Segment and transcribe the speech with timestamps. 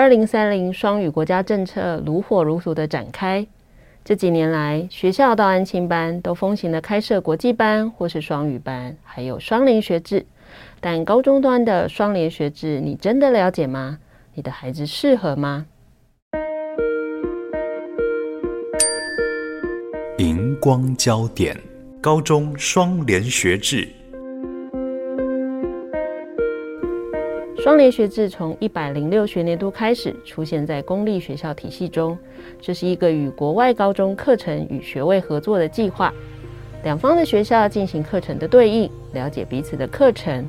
[0.00, 3.46] 二零三零双语国家政策如火如荼的展开，
[4.02, 10.24] 这几年来，学校到安亲班都风行的开设国际班或是双语班，还有双联学制。
[10.80, 13.98] 但高中端的双联学制，你真的了解吗？
[14.32, 15.66] 你的孩子适合吗？
[20.16, 21.54] 荧光焦点：
[22.00, 23.86] 高中双联学制。
[27.62, 32.16] 双联学制从一百零六学年度开始出现在公立学校体系中，
[32.58, 36.10] 这是一个与国外高中课程与学位合作的计划。
[36.84, 40.46] 两方的学校进行课程的对应，了解彼此的课程。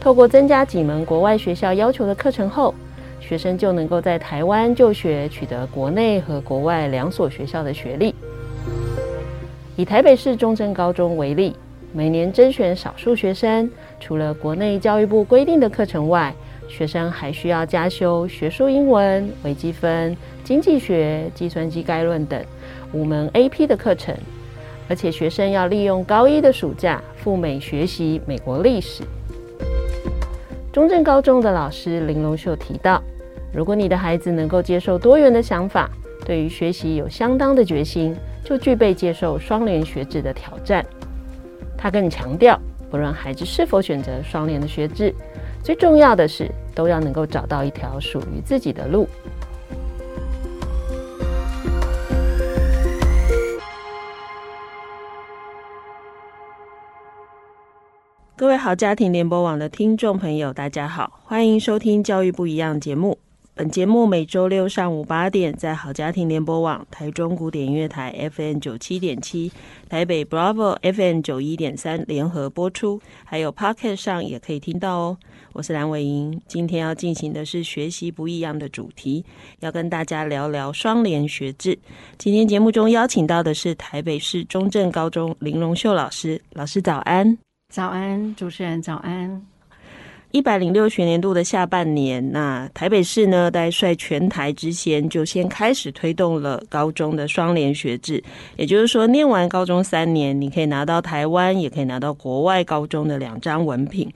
[0.00, 2.74] 透过增加几门国外学校要求的课程后，
[3.20, 8.14] 学生就能够在台湾就学，取得国内和国外两所学校的学历。
[9.76, 11.54] 以台北市中正高中为例，
[11.92, 16.34] 每年甄选少数学生，除了国内教育部规定的课程外，
[16.68, 22.42] 学生还需要加修学术英文、微积分、经济学、计算机概论等
[22.92, 24.14] 五门 AP 的课程，
[24.88, 29.04] 而且学生要利用高一的暑假赴美学习美国历史。
[30.72, 33.00] 中正高中的老师林龙秀提到，
[33.52, 35.88] 如果你的孩子能够接受多元的想法，
[36.24, 40.84] 对于学习有相当的决心，就具备接受双联学制的挑战。
[41.78, 42.58] 他更强调，
[42.90, 45.14] 不论孩子是否选择双联的学制。
[45.64, 49.08] 最重要的是，都要能够找到一条属于自己的路。
[58.36, 63.16] 各位好，家庭联播网的听众朋友，大家好，欢迎收听《教育不一样》节目。
[63.56, 69.52] 本节目每周六上午八点，在好家庭联播网、台中古典音乐台 FM 九七点七、
[69.88, 75.16] 台北 Bravo FM 九一点三联合播出，还有 Podcast 上也可以听到哦。
[75.52, 79.24] 我是蓝伟莹，今天要进行的是学习不一样的主题，
[79.60, 81.78] 要跟大家聊聊双联学制。
[82.18, 87.38] 今天节目中邀请到的是台北市中正高中林荣秀老师，老师早安。
[87.72, 89.46] 早安，主持人早安。
[90.34, 98.20] 一百零六学年度的下半年，那台北市呢，在率全台之先，就先开始推动了高中的双联学制。
[98.56, 104.12] 也就是说，念完高中三年，你可以拿到台湾，也可以拿到国外高中的两张文凭。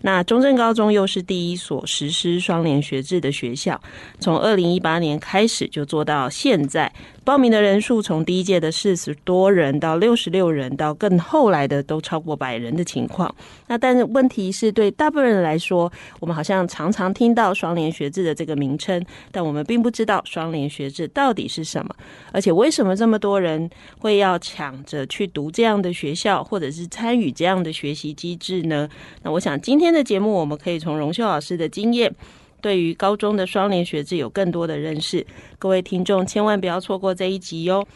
[0.00, 3.80] 那中正高中又是第一所实施双联学制的学校，
[4.18, 6.92] 从二零一八年开始就做到现在。
[7.22, 13.32] 报名的人数从第一届的四十多人到六十六人，到更后来的都超过百人的情况。
[13.68, 21.94] 那但是问题是对大部分人来说，我们好像常常听到双联学制的这个名称，但我们并不知道双联学制到底是什么，
[22.32, 28.88] 而且为什么这么多人会要抢着去读这样的学校，或者是参与这样的学习机制呢？
[29.22, 32.12] 那我想今天的节目，我们可以从荣秀老师的经验。
[32.60, 35.26] 对于高中的双联学制有更多的认识，
[35.58, 37.86] 各位听众千万不要错过这一集哟。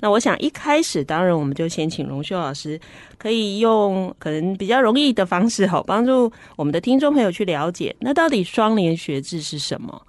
[0.00, 2.78] 那我想一开始，当然我们就先请荣秀老师，
[3.16, 10.02] 可以用可能比较容易的方式，好帮助我们的听众朋友去了解，那到底双联学制是什么？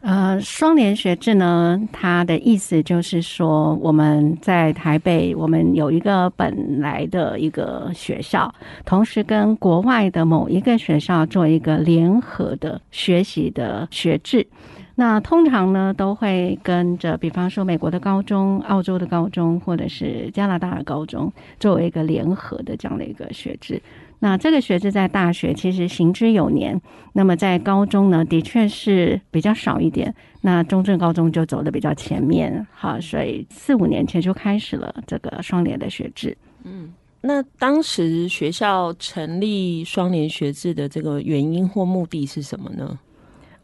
[0.00, 8.54] 呃，双联学制呢，它的意思就是说，我们在台北，我们有一个本来的一个学校，
[8.84, 14.46] 同时跟国外的某一个学校做一个联合的学习的学制。
[14.94, 23.82] 那通常呢，都会跟着，比方说美国的高中、澳洲的高中，或者是加拿大的高中，作为一个联合的这样的一个学制。
[24.20, 26.80] 那这个学制在大学其实行之有年，
[27.12, 30.14] 那么在高中呢，的确是比较少一点。
[30.40, 36.36] 那中正高中就走的比较前面，好，所以四五年前就开始了这个双联的学制。
[36.64, 42.98] 嗯，那当时学校成立双联学制的这个原因或目的是什么呢？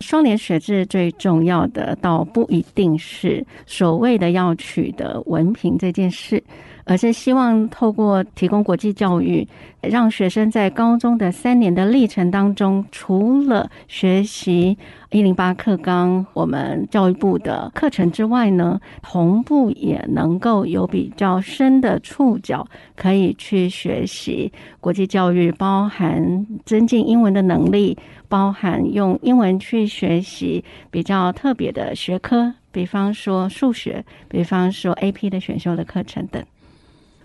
[0.00, 6.42] 双联学制最重要的，倒不一定是所谓的要取得文凭这件事。
[6.84, 9.46] 而是希望透过提供国际教育，
[9.80, 14.76] 让学生在高中的三年的历程当中，除了学习
[15.10, 27.96] 一零八课纲我们教育部的课程之外呢，同步也能够有比较深的触角，可以去学习国际教育，包含增进英文的能力，
[28.28, 32.52] 包含用英文去学习比较特别的学科。
[32.70, 36.44] 比方说数学，比方说 AP 的选修的课程等。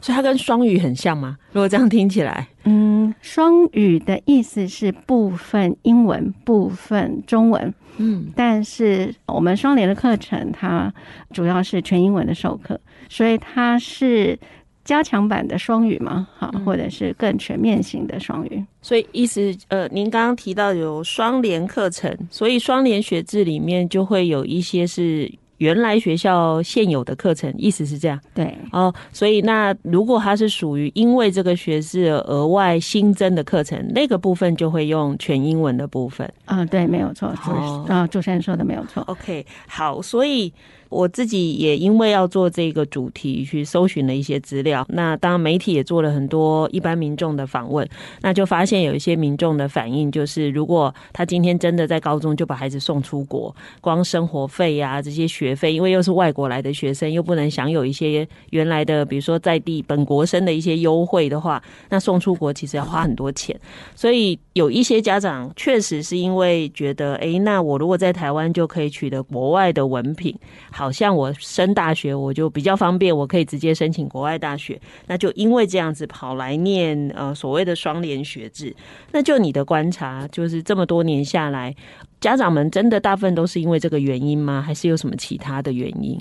[0.01, 1.37] 所以它跟双语很像吗？
[1.51, 7.73] 如果这样听起来，嗯，双语的意思是部分英文，部分中文。
[7.97, 10.93] 嗯，但是我们双联的课程，它
[11.31, 12.79] 主要是全英文的授课，
[13.09, 14.39] 所以它是
[14.85, 18.63] 加强版的双语嘛，好，或者是更全面型的双语。
[18.81, 25.29] 所以意思，呃，您刚刚提到有双联课程，所以双联学制里面就会有一些是。
[25.59, 28.19] 原来学校现有的课程，意思是这样。
[28.33, 36.29] 对哦，所以那如果它是属于因为这个学制额外新增的课程，那个部分就会用全英文的部分。
[36.45, 37.51] 嗯，对，没有错，主
[37.93, 39.03] 啊，主持人说的没有错。
[39.03, 40.51] OK，好，所以。
[40.89, 44.85] 我自己也因为要做这个主题，去搜寻了一些资料。
[44.89, 47.87] 那当然媒体也做了很多一般民众的访问，
[48.21, 63.55] 那就发现有一些民众的反应，就是如果他今天真的在高中就把孩子送出国，光生活费呀、这些学费，因为又是外国来的学生，又不能享有一些原来的，比如说在地本国生的一些优惠的话，那送出国其实要花很多钱。
[63.95, 70.35] 所以有一些家长确实是因为觉得，哎，那我如果在台湾就可以取得国外的文凭。
[70.79, 74.79] 好像我升大学我就比较方便，我可以直接申请国外大学。
[75.07, 78.73] 那就因为这样子跑来念呃所谓的双联学制。
[79.11, 81.75] 那就你的观察，就是这么多年下来，
[82.21, 84.63] 家长们真的大部分都是因为这个原因吗？
[84.65, 86.17] 还是有什么其他的原因？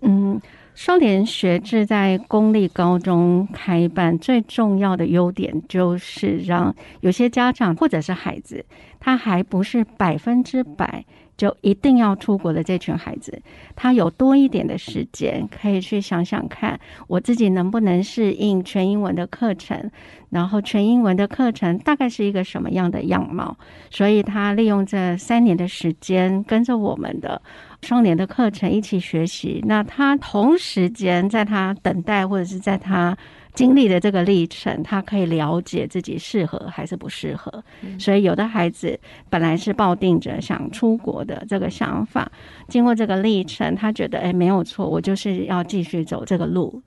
[0.00, 0.40] 嗯，
[0.74, 8.64] 双联学制在公立高中开办最重要的优点就是让有些家长或者是孩子，
[8.98, 11.04] 他还不是百分之百。
[11.38, 13.40] 就一定要出国的这群孩子，
[13.74, 19.90] 他有多一点的时间，可以去想想看，我自己能不能适应全英文的课程，
[20.30, 23.56] 然后全英文的课程大概是一个什么样的样貌？
[23.88, 27.40] 所以他利用这三年的时间，跟着我们的
[27.82, 29.62] 双年的课程一起学习。
[29.64, 33.16] 那他同时间在他等待或者是在他。
[33.58, 37.52] 经历的这个历程，他可以了解自己适合还是不适合。
[37.98, 38.96] 所以，有的孩子
[39.28, 42.30] 本来是抱定着想出国的这个想法，
[42.68, 46.80] 经过这个历程，他觉得，哎，没有错，我就是要继续走这个路。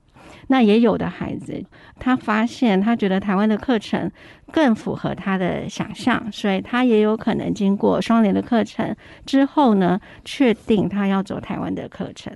[0.46, 1.62] 那也有的孩子，
[2.00, 4.10] 他发现他觉得台湾的课程
[4.50, 8.96] 更符合他的想象，所以他也有可能经过双联的课程
[9.26, 12.34] 之后呢，确定他要走台湾的课程。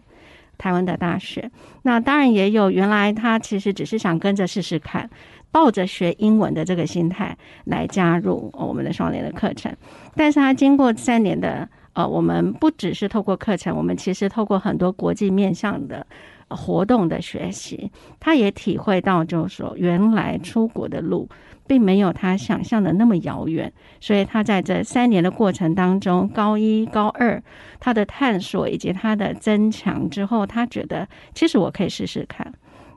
[0.59, 1.51] 台湾的大学，
[1.83, 5.09] 那当然也有原来他其实只是想跟着试试看，
[5.51, 9.75] 抱着学英文的这个心态来加入我们的双联的课程，
[10.15, 16.07] 但是他经过三年的呃，我们不只是透过课程，我们其实透过很多国际面向的
[16.49, 21.29] 活动的学习，他也体会到就是说原来出国的路。
[21.67, 27.43] 并没有他想象的那么遥远，所以他在这三年的过程当中，高一、高二，
[27.81, 32.53] 他的探索以及他的增强之后，他觉得其实我可以试试看，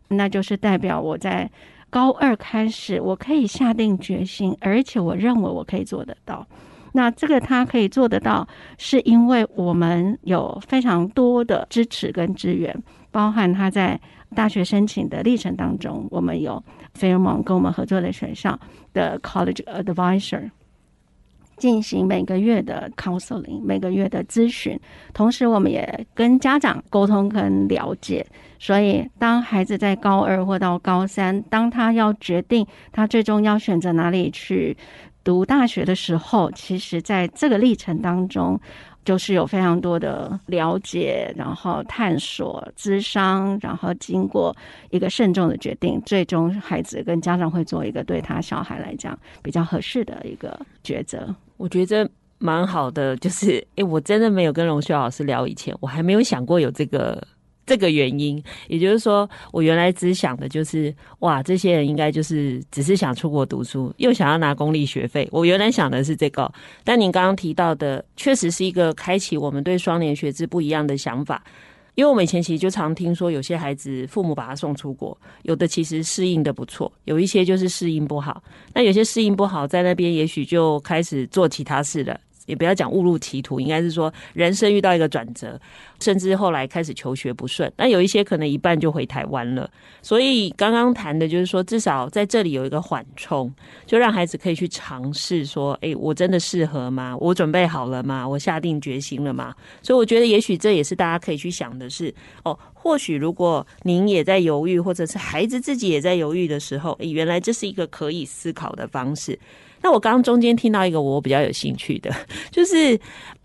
[0.10, 1.50] 那就是代表我在
[1.90, 6.46] 高二开始，我可以下定决心，而且我认为我可以做得到。
[6.94, 12.76] 那这个他可以做得到，是因为我们有非常多的支持跟资源，
[13.12, 14.00] 包含他在
[14.36, 16.64] 大学申请的历程当中，我们有。
[16.98, 18.60] Fairmont 跟我们合作的学校
[18.94, 20.50] 的 College Advisor
[21.56, 24.78] 进行每个月的 counseling，每个月的咨询，
[25.14, 28.26] 同时我们也跟家长沟通跟了解。
[28.58, 34.76] 所以，当孩子在高二或到高三，当他要决定他最终要选择哪里去
[35.24, 38.60] 读大学的时候，其实在这个历程当中。
[39.06, 44.56] 就是有非常多的了解，然后探索、咨商，然后经过
[44.92, 51.34] 一个慎重的决定，最终孩子跟家长会做一个对他小孩来讲比较合适的一个抉择。
[51.58, 52.08] 我觉得
[52.38, 57.26] 蛮好的，就是诶，我真的没有跟荣秀老师聊以前，我还没有想过有这个。
[57.70, 65.30] 这个原因，也就是说，我原来只想的就是，哇，这些人应该就是只是想出国读书，又想要拿公立学费。
[65.32, 66.52] 我原来想的是这个，
[66.84, 71.44] 但您刚刚提到的，确实是一个开启我们对双联学制不一样的想法。
[71.94, 78.42] 因为我们以前其实就常听说，有些孩子父母把他送出国，有的其实适应的不错，有一些就是适应不好。
[78.74, 82.20] 那有些适应不好，在那边也许就开始做其他事了。
[82.46, 85.62] 也不要讲误入歧途，应该是说人生遇到一个转折，
[86.00, 87.72] 甚至后来开始求学不顺。
[87.78, 89.70] 那有一些可能一半就回台湾了。
[90.02, 93.54] 所以刚刚谈的就是说，至少在这里有一个缓冲，
[93.86, 97.16] 就让孩子可以去尝试说：“诶，我真的适合吗？
[97.20, 98.28] 我准备好了吗？
[98.28, 99.54] 我下定决心了吗？”
[99.84, 102.14] 所以我觉得，也许这也是大家可以去想的是：
[102.44, 109.38] 哦，或许如果您也在犹豫，或者是孩子自己也在犹豫的时候，诶，原来这是一个可以思考的方式。
[109.82, 112.14] 那我刚刚中间听到一个我比较有兴趣的，
[112.52, 113.00] 就是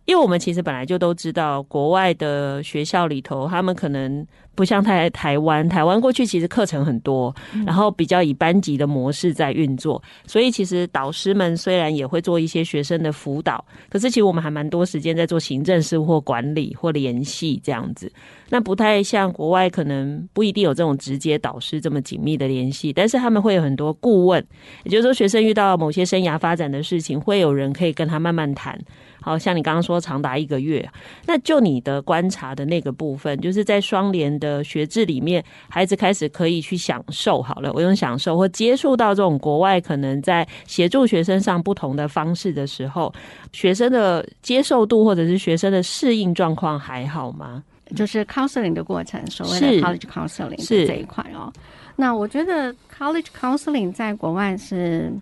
[0.04, 7.34] 因为我们其实本来就都知道，国外的学校里头，他们可能不像在台湾，台湾过去其实课程很多，
[7.66, 18.11] 然后比较以班级的模式在运作，所以其实导师们虽然也会做一些学生的辅导，可是其实我们还蛮多时间在做行政事务或管理或联系这样子。
[18.50, 24.44] 那不太像国外，可能不一定有这种直接导师这么紧密的联系，但是他们会有很多顾问，
[24.84, 28.78] 也就是说，学生遇到某些生涯发展的事情，会有人可以跟他慢慢谈。
[29.20, 30.87] 好像你刚刚说长达一个月，
[31.26, 43.12] 那就你的观察的那个部分，就是在双联的学制里面，孩子开始可以去享受好了，我用享受或接触到这种国外可能在协助学生上不同的方式的时候，
[43.52, 47.64] 学生的接受度或者是学生的适应状况还好吗？
[47.96, 51.52] 就是 counseling 的过程，所谓的 college counseling 是这一块哦。
[51.96, 55.12] 那我觉得 college counseling 在国外是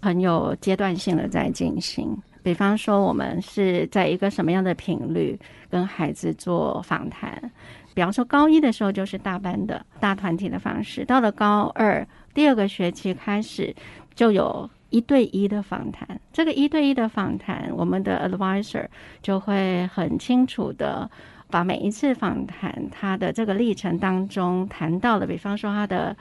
[0.00, 2.16] 很有阶段性的在进行。
[2.42, 7.50] 比方说，我们是在一个什么样的频率跟孩子做访谈？
[7.96, 13.74] 比方说，高一的时候就是大班的大团体的方式，到了高二第二个学期开始
[14.14, 16.06] 就有一对一的访谈。
[16.30, 18.86] 这个一对一的访谈，我们的 advisor
[19.22, 21.10] 就会很清楚的
[21.48, 26.14] 把每一次访谈他的这个历程当中谈到的，比方说他的。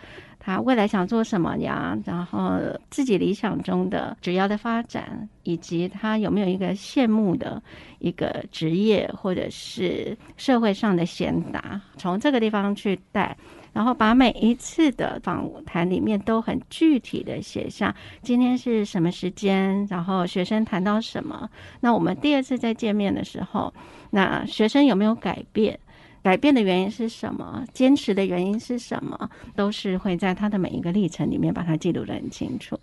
[0.46, 1.98] 他未来想做什么呀？
[2.06, 2.60] 然后
[2.92, 7.60] 自己理想中的职业的发展，以及他有没有一个羡慕的
[7.98, 13.36] 一个职业，或者是社会上的贤达，从这个地方去带，
[13.74, 21.50] 然后把每一次的访谈里面都很具体的写下今天是什么时间，然后学生谈到什么。
[21.80, 23.74] 那我们第二次再见面的时候，
[24.12, 25.80] 那学生有没有改变？
[26.26, 27.64] 改变的原因是什么？
[27.72, 29.30] 坚持的原因是什么？
[29.56, 32.76] 都是会在他的每一个历程里面把它记录的很清楚。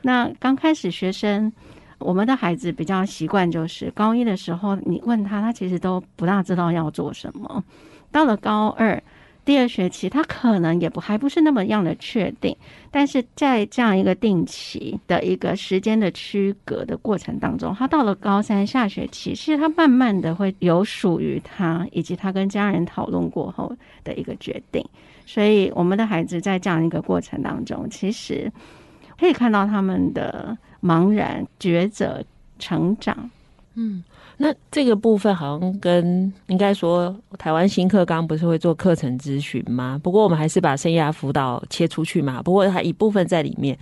[0.00, 1.52] 那刚开始学生，
[1.98, 7.62] 我们的孩子比较习惯，就是高一的时候你问他，他其实都不大知道要做什么。
[8.10, 9.02] 到了高二。
[9.46, 12.54] 第二学期，他可能也不还不是那么样的确定，
[12.90, 24.84] 但是在这样一个定期的一个时间的区隔的过程当中，他到了高三下学期，其实他慢慢的会有属于他以及他跟家人讨论过后的一个决定。
[25.24, 28.52] 所以，我们的孩子在这样一个过程当中，其实
[29.16, 32.20] 可以看到他们的茫然、抉择、
[32.58, 33.30] 成长。
[33.74, 34.02] 嗯。
[34.38, 39.98] 那这个部分好像跟应该说台湾新课纲不是会做课程咨询吗？
[40.02, 42.42] 不过我们还是把生涯辅导切出去嘛。
[42.42, 43.78] 不过它一部分在里面。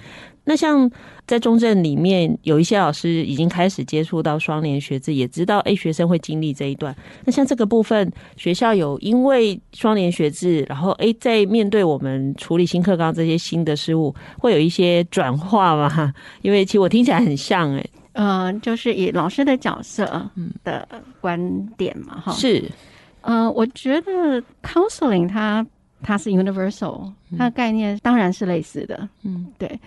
[0.46, 0.88] 那像
[1.26, 6.94] 在中正里面有一些老师已经开始接触到双联学制，也知道诶学生会经历这一段。
[7.25, 16.12] 那像这个部分，学校有因为双联学制，然后诶在面对我们处理新课纲这些新的事物，会有一些转化吗？
[16.42, 17.90] 因为其实我听起来很像诶。
[18.14, 20.30] 呃，就是以老师的角色
[20.62, 20.88] 的
[21.21, 22.71] 观点嘛，哈、嗯，是，
[23.21, 25.66] 呃，我觉得 counseling 它
[26.00, 29.78] 它是 universal，它的概念当然是类似的，嗯，对。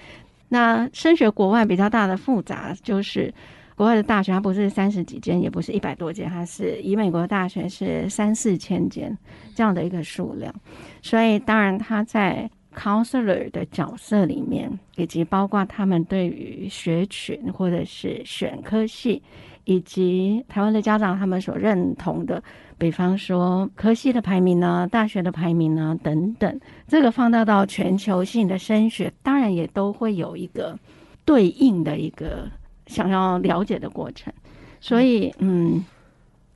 [0.49, 3.33] 那升学国外比较大的复杂，就是
[3.75, 9.17] 国外的大学它不是三十几间，也不是一百多间，它是以美国的大学是三四千间
[9.55, 10.53] 这样的一个数量，
[11.01, 12.49] 所以当然它在。
[12.77, 19.23] Counselor 的角色里面，以及包括他们对于学群或者是选科系，
[19.63, 22.43] 以及台湾的家长他们所认同的，
[22.77, 30.77] 比方说科系的排名呢、大学的排名呢等等，这个放大到全球性的升学，当然也都会有一个
[31.25, 32.47] 对应的一个
[32.85, 34.31] 想要了解的过程。
[34.79, 35.83] 所以，嗯，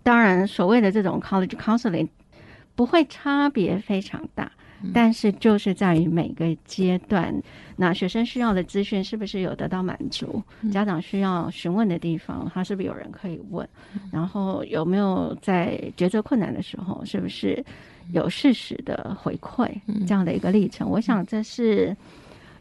[0.04, 2.08] 当然所谓的这种 college counseling
[2.76, 4.52] 不会差别非常大。
[4.94, 7.34] 但是就是在于每个阶段，
[7.76, 10.42] 那学生需要的资讯是不是有得到满足？
[10.72, 13.68] 家长需要询问的地方，他是不是有人可以问？
[14.12, 17.64] 然后有没有在抉择困难的时候，是不是
[18.12, 19.70] 有适时的回馈？
[20.08, 21.96] 这样的一个历程，我想这是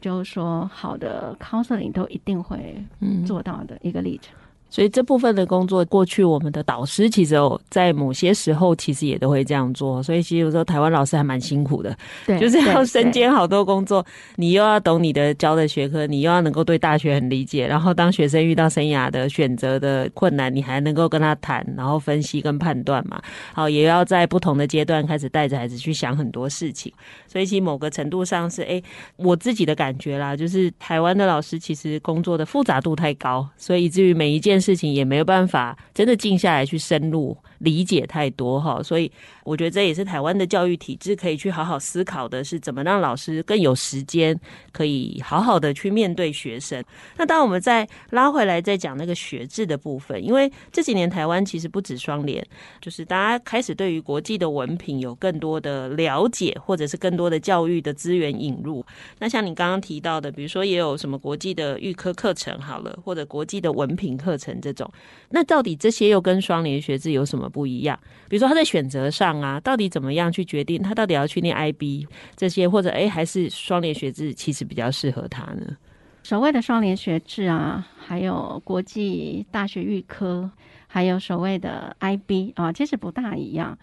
[0.01, 2.83] 就是说好的 counseling 都一定会
[3.27, 4.35] 做到的一个历程。
[4.71, 10.03] 所以这部分的工作，过去我们的导师其实有在某些时候其实也都会这样做。
[10.03, 14.05] 所以其实有时候台湾老师还蛮辛苦的，对，就是要身兼好多工作。
[14.37, 23.21] 你又要懂你的教的学科，你又要能够对大学很理解，然后当学生遇到生涯的选择的困难，你还能够跟他谈，然后分析跟判断嘛。
[23.53, 26.93] 好，也要在不同的阶段开始带着孩子去想很多事情。
[27.27, 28.81] 所以其实某个程度上是，哎，
[29.17, 39.11] 我自己的感觉啦，就是台湾的老师其实工作的复杂度太高，所以以至于每一件事情也没有办法真的静下来去深入理解太多哈，所以
[39.45, 44.39] 我觉得这也是台湾的教育体制可以去好好思考的，是怎么让老师更有时间
[44.73, 46.83] 可以好好的去面对学生。
[47.17, 52.45] 那当我们再拉回来再讲那个学制的部分，因为这几年台湾其实不止双联，
[52.81, 58.85] 就是大家开始对于国际的文凭有更多的了解，或者是更多的教育的资源引入。
[59.19, 64.91] 那像你刚刚提到的，比如说也有什么国际的预科课程好了，或者国际的文凭课程这种，
[65.29, 67.99] 那到底这些又跟双联学制有什么不一样？
[68.29, 75.77] 比如说他在选择上啊，到底怎么样去决定他到底要去念 IB 这些，或者哎还是双联学制其实比较适合他呢？
[76.23, 80.51] 所谓的双联学制啊，还有国际大学预科，
[80.87, 83.77] 还有所谓的 IB 啊，其实不大一样。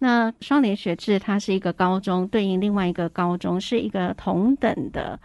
[0.00, 5.18] 那双联学制它是一个高中对应另外一个高中，是一个同等的。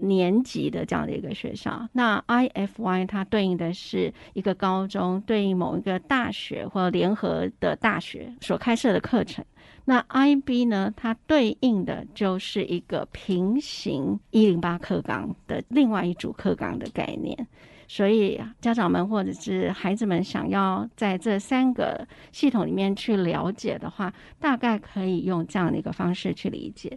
[0.00, 9.44] 年级的这样的一个学校，那 IFY 它对应的是一个高中，对应某一个大学或联合的大学所开设的课程。
[9.84, 17.46] 那 IB 呢，它对应的就是一个平行一零八课纲的另外一组课纲的概念。
[17.88, 26.96] 所以家长们或者是孩子们想要在这三个系统里面去了解的话，大概可以用这样的一个方式去理解。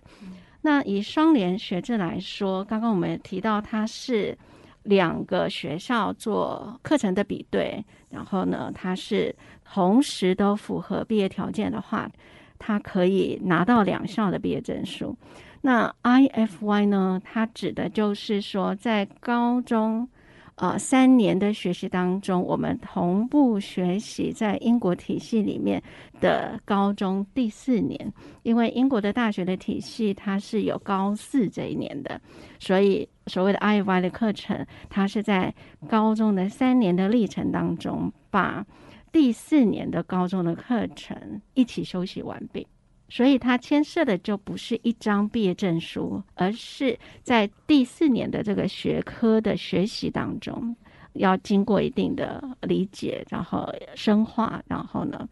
[0.64, 4.38] 那以双联学制来说，刚刚我们也提到它是
[4.84, 12.10] 两个学校做课程的比对，然后呢，它是同时都符合毕业条件的话，
[12.58, 15.16] 它可以拿到两校的毕业证书。
[15.62, 20.10] 那 IFY 呢，它指的就是说在高中。
[20.56, 25.82] 呃，三年的学习当中，我们同步学习在英国体系里面
[26.22, 32.22] 的高中第四年，因为英国的大学的体系它是有高四这一年的，
[32.60, 35.54] 所以所谓的 IY 的课程，它是在
[35.88, 38.64] 高中的三年的历程当中，把
[39.12, 42.68] 第四年的高中的课程一起修习完毕。
[43.10, 50.76] 所以它牵涉的就不是一张毕业证书，而是在第四年的这个学科的学习当中，
[51.14, 55.30] 要经过一定的理解，然后深化，然后呢，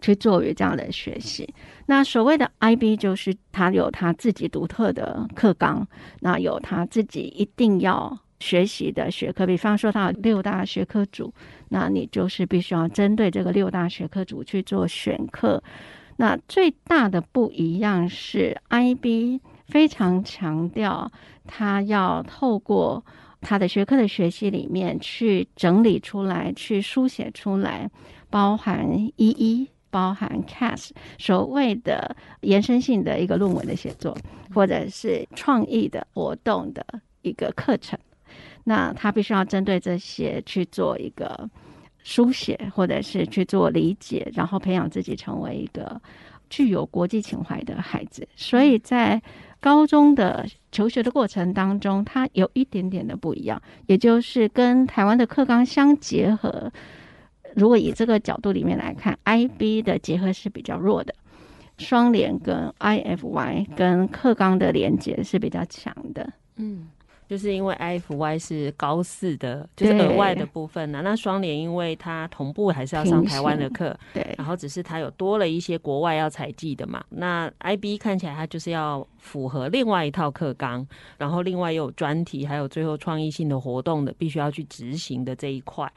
[0.00, 1.52] 去做于这样的学习。
[1.86, 5.84] 那所谓的 IB 就是它有它自己独特的课纲，
[6.20, 11.34] 那有它自己一定要学习的学科，比方说它有六大学科组，
[11.70, 15.60] 那你就是必须要针对这个六大学科组去做选课。
[16.20, 21.12] 那最大的不一样是，IB 非常强调，
[21.46, 23.04] 他要透过
[23.40, 27.88] 他的学科的学习里面去整理出来，去书写出来，
[28.28, 34.18] 包含一一包含 CAS，所谓的延伸性的一个论文的写作，
[34.52, 36.84] 或者是创意的活动的
[37.22, 37.96] 一个课程。
[38.64, 41.48] 那他必须要针对这些去做一个。
[42.02, 46.00] 书写，或者是去做理解，然后培养自己成为一个
[46.48, 48.26] 具有国际情怀的孩子。
[48.36, 49.20] 所以在
[49.60, 56.72] 高中的求学的过程当中，它有一点点的不一样，也就是跟台湾的课纲相结合。
[57.54, 61.12] 如果以这个角度里面来看，IB 的结合是比较弱的，
[61.78, 66.32] 双联跟 IFY 跟课纲的连结是比较强的。
[66.56, 66.88] 嗯。
[67.28, 71.02] 就是因为 IFY 是高四的，就是额外的部分呢、啊。
[71.02, 77.04] 那双联因为它同步还是要上台湾的课，对，然后只是它有多了一些国外要采集的嘛。
[77.10, 80.86] 那 IB 看起来它就是要符合另外一套课纲，
[81.18, 85.92] 然后另外又有专题，还有最后创意性的活动的，必须要去执行的这一块。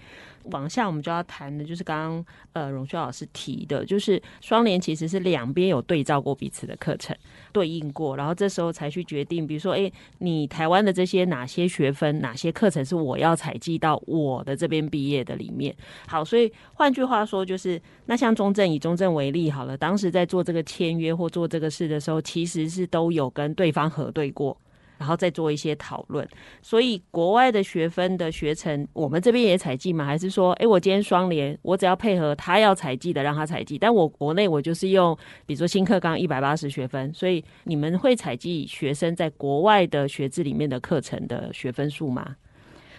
[0.45, 7.15] 往下我们就要谈的，就是刚刚呃荣琇老师提的，就是双联其实是两边有对照过彼此的课程，
[7.51, 15.75] 对应过，然后这时候才去决定，比如说，哎，你台湾的这些哪些学分、哪些课程是我要采计到我的这边毕业的里面。
[16.07, 24.57] 好，所以换句话说，就是那像中正以中正为例好了，当时在做这个签约或做这个事的时候，其实是都有跟对方核对过。
[24.97, 26.29] 然后再做一些讨论，
[26.61, 30.05] 所以国外的学分的学程，我们这边也采计吗？
[30.05, 42.35] 还是说，哎，我今天双联，我只要配合他要采计的，让他采计，但我国内我就是用，比如说新课纲一百八十学分，所以你们会采计学生在国外的学制里面的课程的学分数吗？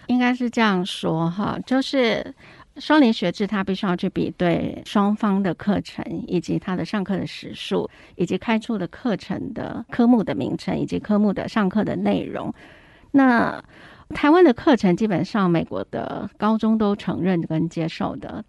[0.07, 2.35] 应该是这样说哈，就是。
[2.77, 12.53] 双联学制，它必须要去比对双方的课程，以及它的上课的时数，以及开出的课程的科目的名称，以及科目的上课的内容。
[13.11, 13.63] 那
[14.09, 18.43] 台湾的课程基本上美国的高中都承认跟接受的，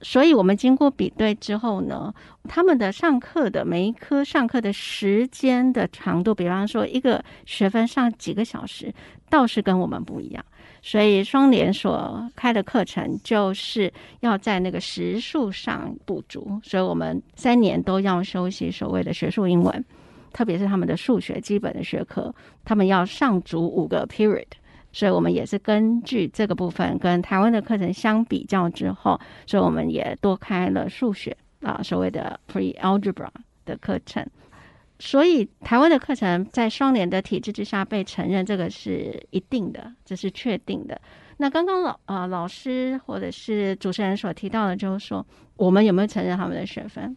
[0.00, 2.14] 所以我们经过比对之后呢，
[2.48, 8.94] 他们的上课的每一科上课的时间的长度，比方说一个学分上几个小时，
[9.28, 10.44] 倒是跟我们不一样。
[10.86, 19.82] 所以双联所开的课程就是要在那个时数上补足，所以我们三年都要修习所谓的学术英文，
[20.30, 22.32] 特别是他们的数学基本的学科，
[22.66, 24.44] 他们要上足五个 period。
[24.92, 33.28] 所以我们也是根据这个部分跟台湾的课程相比较之后，所以我们也多开了数学啊，所谓的 pre-algebra
[33.64, 34.22] 的课程。
[34.98, 41.00] 所以台湾的课程在双联的体制之下被承认，这个是一定的，这是确定的。
[41.38, 45.26] 那刚刚老啊、老师或者是主持人所提到的，就是说
[45.56, 47.16] 我们有没有承认他们的学分？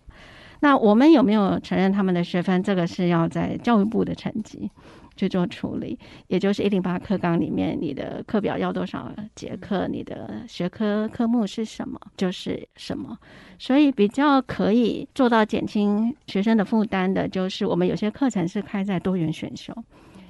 [0.60, 2.64] 那我们有没有承认他们的学分？
[2.64, 4.70] 这个是要在教育部的成绩。
[5.18, 13.18] 去做处理，也就是一零八课纲里面，你的课表要多少节课，你的学科科目是什么，就是什么。
[13.60, 19.74] 所以比较可以做到减轻学生的负担的，就是我们有些课程是开在多元选修，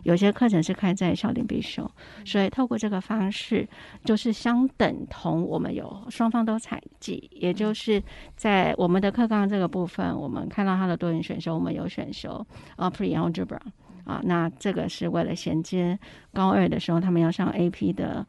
[0.04, 1.89] 有些课程是开在校定必修。
[2.23, 3.67] 所以透过这个方式，
[4.06, 8.02] 就是相等同我们有双方都采集，也就是
[8.38, 12.45] 在我们的课纲这个部分，我们看到它的多元选修，我们有选修
[12.78, 13.60] 啊 Pre-Algebra。
[14.08, 16.00] 啊，那这个是为了衔接
[16.34, 18.26] 高二的时候，他们要上 AP 的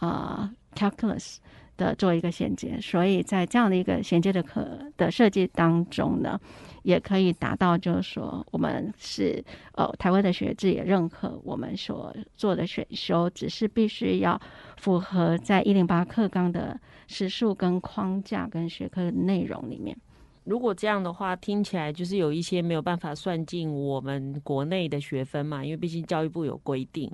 [0.00, 1.36] 呃 Calculus
[1.76, 6.40] 的做一个衔接，所以在这样的一个衔接的课的设计当中呢，
[6.82, 14.40] 也可以达到就是说，我们是呃台湾的学制也认可我们所做的选修，只是必须要
[14.78, 19.96] 符合在一零八课纲的时数跟框架跟学科内容里面。
[20.48, 27.10] 如果这样的话，听起来就是有一些没有办法算进我们国内的学分嘛，因为毕竟教育部有规定。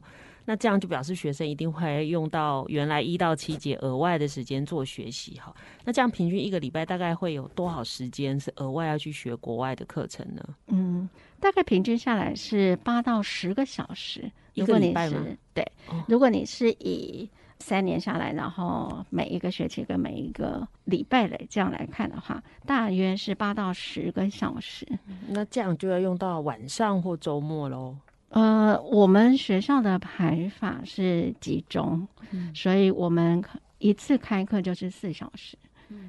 [0.46, 5.54] 那这样就表示学生一定会用到原来一到七节额外的时间做学习哈。
[5.84, 10.44] 那这样平均一个礼拜大概会有多少时间是额外要去学国外的课程呢？
[10.66, 11.08] 嗯，
[11.40, 15.24] 大概平均下来是八到十个小时一个礼拜吗？
[15.54, 15.66] 对，
[16.06, 17.26] 如果你是以
[17.58, 24.86] 三年下来，然后每一个学期跟每一个礼拜的这样来看的话，大约是八到十个小时。
[25.28, 27.96] 那这样就要用到晚上或周末喽。
[28.28, 33.42] 呃，我们学校的排法是集中，嗯、所以我们
[33.78, 35.56] 一次开课就是四小时。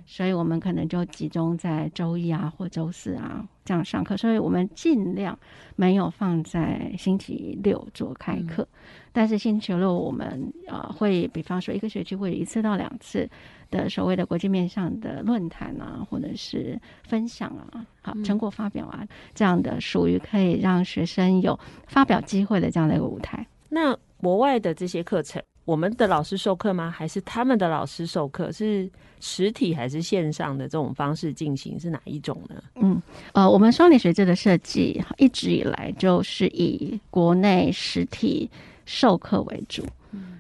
[0.08, 5.38] 所以我们可能就集中在周一啊或周四啊这样上课，所以我们尽量
[5.76, 13.28] 没有放在星期六做开课，嗯、但是星期六我们呃会，比方说一个学期会有一次到两次
[13.72, 23.48] 的所谓的国际面向的论坛啊，或者是分享啊，好成果发表啊、嗯、这样的，属于可以让学生有发表机会的这样的一个舞台。
[23.70, 25.42] 那国外的这些课程。
[25.66, 26.92] 我们的老师授课吗？
[26.92, 28.52] 还是他们的老师授课？
[28.52, 28.88] 是
[29.20, 31.80] 实体还是线上的这种方式进行？
[31.80, 32.64] 是哪一种呢？
[32.76, 33.02] 嗯，
[33.34, 38.48] 呃，我们双理学制的设计一直以来就是以国内实体
[38.86, 39.86] 授课为主。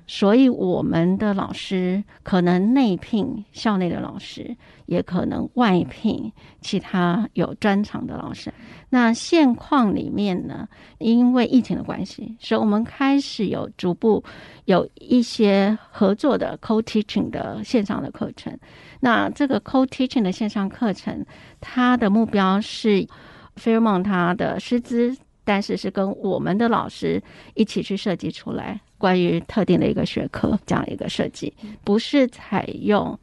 [0.08, 4.55] 所以我们的老师可能内聘校内的老师，
[4.86, 6.31] 也可能外聘
[6.62, 8.53] 其他有专长的老师。
[8.89, 14.23] 那现况里面呢，因为疫情的关系，所以我们开始有逐步
[14.65, 18.55] 有一些合作的 co-teaching 的线上的课程。
[18.99, 21.25] 那这个 co-teaching 的线上课程，
[21.60, 23.08] 它的目标是
[23.55, 27.21] Fairmont 它的师资，但是是跟我们的老师
[27.53, 28.81] 一起去设计出来。
[28.97, 31.53] 关于特定的一个学科这样一个设计，
[31.84, 33.17] 不是采用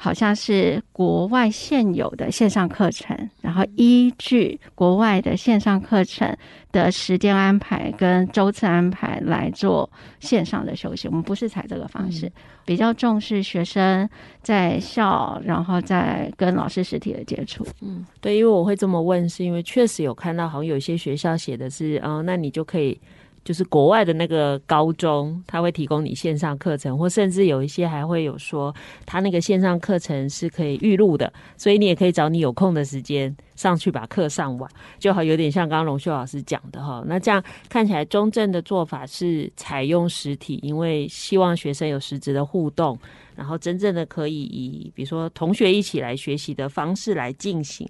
[0.00, 6.36] 好像是国外现有的线上课程，然后依据国外的线上课程
[6.70, 11.08] 的时间安排跟周次安排来做线上的休息。
[11.08, 12.30] 我们不是采这个方式，
[12.64, 14.08] 比较重视学生
[14.40, 17.66] 在校，然后再跟老师实体的接触。
[17.80, 22.96] 嗯，对，因为我会这么问，是因为确实有看到好像有些学校写的是，哦，那你就可以。
[23.48, 28.74] 就是国外的那个高中，他会提供你线上课程，或甚至有一些还会有说，
[29.06, 37.02] 他那个线上课程是可以预录的，所以你也可以找你有空的时间上去把课上完，就好有点像刚刚龙秀老师讲的哈。
[37.06, 42.98] 那这样看起来，中正的做法是采用实体，因为希望学生有实质的互动，
[43.34, 47.88] 然后真正的可以以比如说同学一起来学习的方式来进行。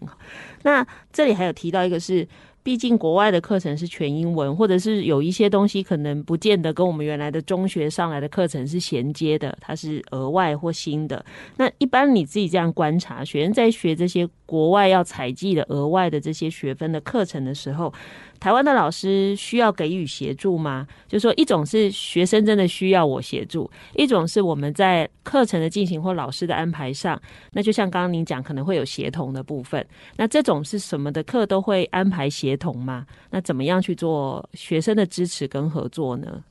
[0.62, 2.28] 那这里还有提到一个是。
[2.62, 11.24] 毕竟国外的课程是全英文，或者是有一些东西可能不见得跟我们原来的中学上来的课程是衔接的，它是额外或新的。
[11.56, 17.92] 那一般你自己这样观察，学生在学这些国外要采计的额外的这些学分的课程的时候，
[18.40, 20.88] 台湾的老师需要给予协助吗？
[21.06, 27.20] 就说，一种是学生真的需要我协助，一种是我们在课程的进行或老师的安排上，
[27.52, 29.86] 那就像刚刚您讲，可能会有协同的部分。
[30.16, 33.04] 那这种是什么的课都会安排协同吗？
[33.28, 36.42] 那怎么样去做学生的支持跟合作呢？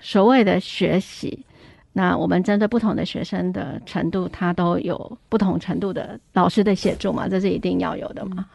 [0.00, 1.44] 所谓的学习，
[1.92, 8.46] 那我们针对不同的学生的程度，他都有不同程度的老师的协助嘛，这是一定要有的嘛。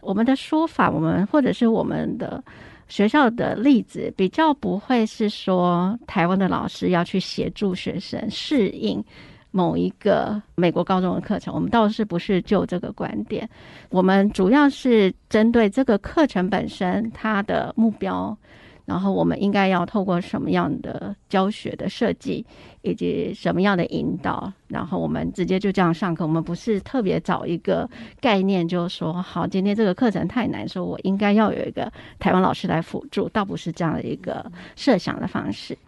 [0.00, 2.42] 我们的说法，我们或者是我们的
[2.88, 9.04] 学校的例子，比较不会是说台湾的老师要去协助学生适应
[9.50, 11.52] 某一个美国高中的课程。
[11.52, 13.48] 我们倒是不是就这个观点，
[13.90, 18.36] 我们主要是针对这个课程本身它的目标。
[18.90, 22.44] 然后我们应该要透过什么样的教学的设计，
[22.82, 26.26] 以及什么样的引导，然后我们直接就这样上课。
[26.26, 27.88] 我们不是特别找一个
[28.20, 35.78] 概念，就是说，好，今天这个课程太难，说我应该要有一个台湾老师来辅助，倒不是这样的一个设想的方式。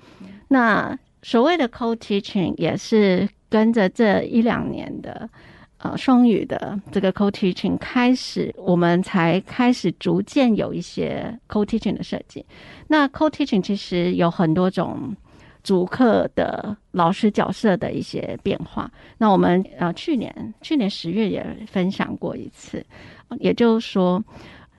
[0.47, 5.29] 那所谓的 co-teaching 也是跟着这一两年的。
[5.83, 12.47] 呃，双语的这个 co-teaching 开始，我们才开始逐渐有一些 co-teaching 的设计。
[12.87, 15.13] 那 co-teaching 其实有很多种
[15.65, 18.89] 主课的老师角色的一些变化。
[19.19, 22.87] 那我们呃去年去年十月也分享过一次，
[23.41, 24.23] 也就是说，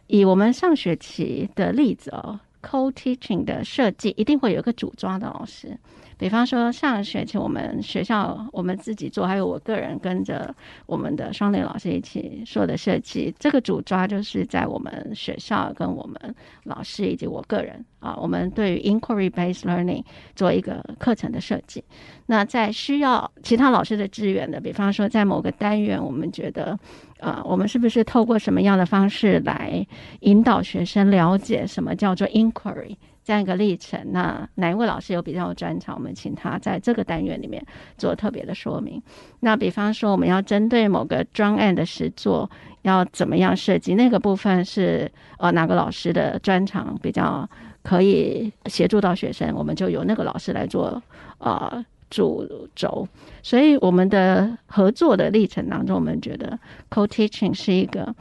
[0.08, 5.78] 以我们上学期的例子哦，co-teaching 的设计一定会有一个主抓的老师。
[6.24, 10.56] 比方说，上学期我们学校我们自己做，还有我个人跟着
[10.86, 13.36] 我们的双联老师一起做的设计。
[13.38, 20.02] 这个主抓就是在我们学校跟我们老师以及我个人啊，我们对于 inquiry-based learning
[20.34, 21.84] 做一个课程的设计。
[22.28, 26.80] 那在需要其他老师的支援的，比方说在某个单元，我们觉得
[27.20, 29.86] 啊，我们是不是透过什么样的方式来
[30.22, 32.96] 引导学生了解什么叫做 inquiry？
[33.24, 37.66] 这样一个历程，那哪一位老师有比较有专长，我们请他在这个单元里面
[37.98, 39.02] 做特别的说明。
[39.40, 42.50] 那比方说，我们要针对某个专案的实作，
[42.82, 43.96] 要怎么样设计？
[43.96, 47.50] 那个部分是呃哪个老师的专长比较
[47.82, 51.02] 可以协助到学生，我们就由那个老师来做
[51.38, 53.08] 呃主轴。
[53.42, 56.60] 所以我们的合作的历程当中，我们觉得
[56.90, 58.14] co-teaching 是一个。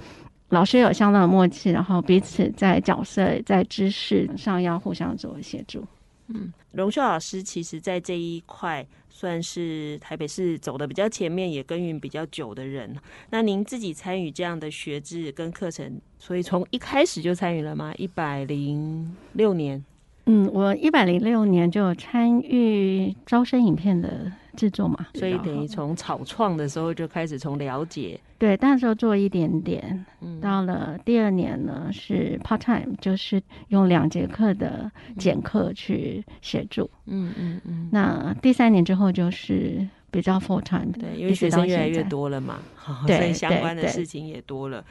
[0.53, 5.83] 老师有相当的默契，然后彼此在角色、在知识上要互相做协助。
[6.29, 12.95] 嗯，荣秀老师其实在这一块算是台北市走的比较前面，也耕耘比较久的人。
[13.31, 17.95] 那您自己参与这样的学制跟课程，所以从一开始就参与了吗？
[17.97, 19.83] 一百零六年。
[20.27, 42.59] 嗯，我一百零六年就有参与招生影片的制作嘛，所以等于从草创的时候就开始从了解，对，那时候做一点点，嗯，到了第二年呢是 part time，就是用两节课的减课去协助，嗯嗯嗯，那第三年之后就是比较 full time，对，因为学生越来越多了嘛，
[43.07, 44.85] 对，所以相关的事情也多了。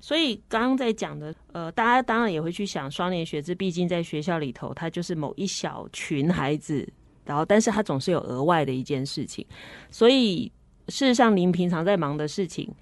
[0.00, 6.88] 所以刚刚在讲的，呃，大家当然也会去想双联学制，毕竟在学校里头，它就是某一小群孩子，
[7.24, 9.44] 然后，但是他总是有额外的一件事情。
[9.90, 10.50] 所以
[10.88, 12.72] 事实上，您平常在忙的事情，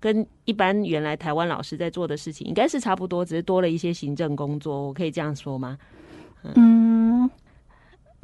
[0.00, 4.88] 跟一般原来台湾老师在做的事情，应该是差不多，只是多了一些行政工作。
[4.88, 5.78] 我可以这样说吗？
[6.42, 7.30] 嗯，嗯，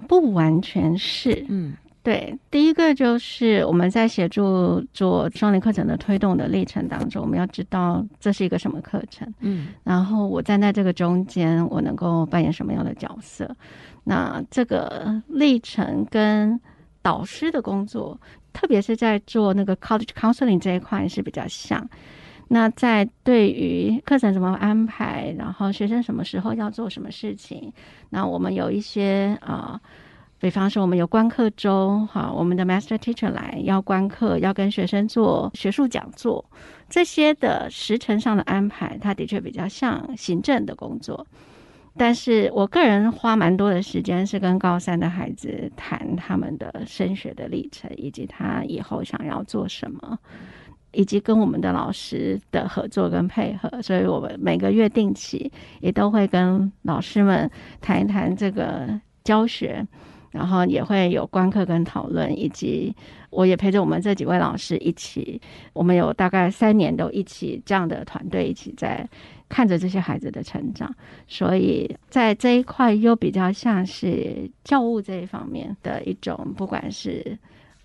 [0.08, 1.76] 不完全是，嗯。
[2.02, 13.54] 对，第一个就是我们在协助做双联课程的推动的历程当中，我们要知道这是一个什么课程，嗯，然后我站在这个中间，我能够扮演什么样的角色？
[14.02, 16.58] 那这个历程跟
[17.02, 18.18] 导师的工作，
[18.54, 21.86] 特别是在做那个 college counseling 这一块是比较像。
[22.48, 27.70] 那在对于课程怎么安排，然后学生什么时候要做什么事情，
[28.08, 29.78] 那我们有一些啊。
[29.84, 29.90] 呃
[30.40, 36.42] 比方说，我们有观课周，哈，我们的 master teacher 来要观课，要跟学生做学术讲座，
[36.88, 41.26] 这些的时程上的安排，它的确比较像行政的工作。
[41.94, 50.18] 但是我个人花蛮多的时间是跟高三的孩子谈他们的升学的历程，以及他以后想要做什么，
[50.92, 53.82] 以及跟我们的老师的合作跟配合。
[53.82, 57.50] 所以我们每个月定期也都会跟老师们
[57.82, 59.86] 谈一谈这个教学。
[60.30, 62.94] 然后也会有观课跟讨论，以及
[63.30, 65.40] 我也陪着我们这几位老师一起，
[65.72, 69.08] 我们有大概三年都一起这样的团队一起在
[69.48, 70.94] 看着这些孩子的成长，
[71.26, 77.36] 所以在这一块又比较像是教务这一方面的一种，不管是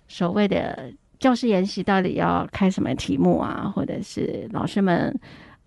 [0.06, 5.18] 所谓的教师研习到底要开什么题目啊，或者是老师们。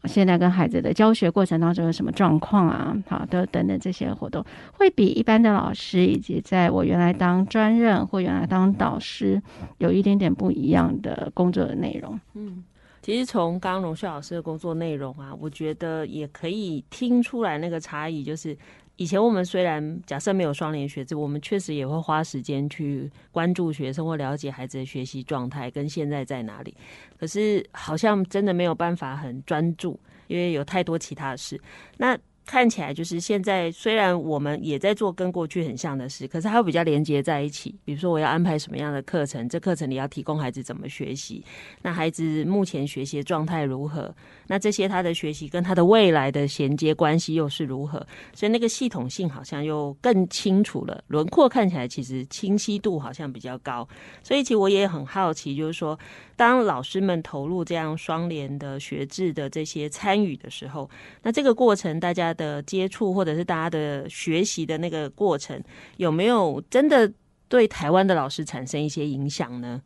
[0.06, 2.96] 现在跟孩子的教学过程当中有什么状况啊？
[3.08, 9.42] 好，的等等这些活动，会比一般的老师以及在我原来当专任或原来当导师
[9.78, 12.20] 有一点点不一样的工作的内容。
[12.36, 12.64] 嗯，
[13.02, 18.58] 其实从刚刚荣旭老师的工作内容啊，我觉得也可以听出来那个差异，就是
[19.00, 26.76] 以前我们虽然假设没有双联学制，我们确实也会花时间去关注学生或了解孩子的学习状态跟现在在哪里。
[27.18, 31.58] 可是好像真的没有办法很专注，因为有太多其他的事。
[31.96, 32.18] 那
[32.50, 37.76] 看起来就是现在，虽然我们也在做跟过去很像的事，可是它会比较连接在一起。
[37.86, 41.46] 比如说，我要安排什么样的课程，这课程里要提供孩子怎么学习，
[41.84, 44.12] 那孩子目前学习状态如何？
[44.48, 48.04] 那这些他的学习跟他的未来的衔接关系又是如何？
[48.34, 53.88] 所以那个系统性好像又更清楚了，轮廓看起来其实清晰度好像比较高。
[54.24, 55.96] 所以其实我也很好奇，就是说，
[56.36, 60.90] 当老师们投入这样双联的学制的这些参与的时候，
[61.22, 65.62] 那这个过程大家的接触或者是大家的学习的那个过程，
[65.98, 67.12] 有没有真的
[67.48, 69.82] 对台湾的老师产生一些影响呢？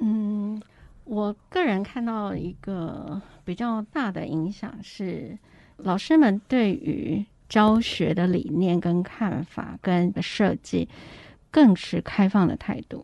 [0.00, 0.60] 嗯。
[1.10, 5.38] 我个人看到一个比较大的影响是，
[5.78, 10.86] 老师们对于教学的理念跟看法跟设计，
[11.50, 13.02] 更是开放的态度。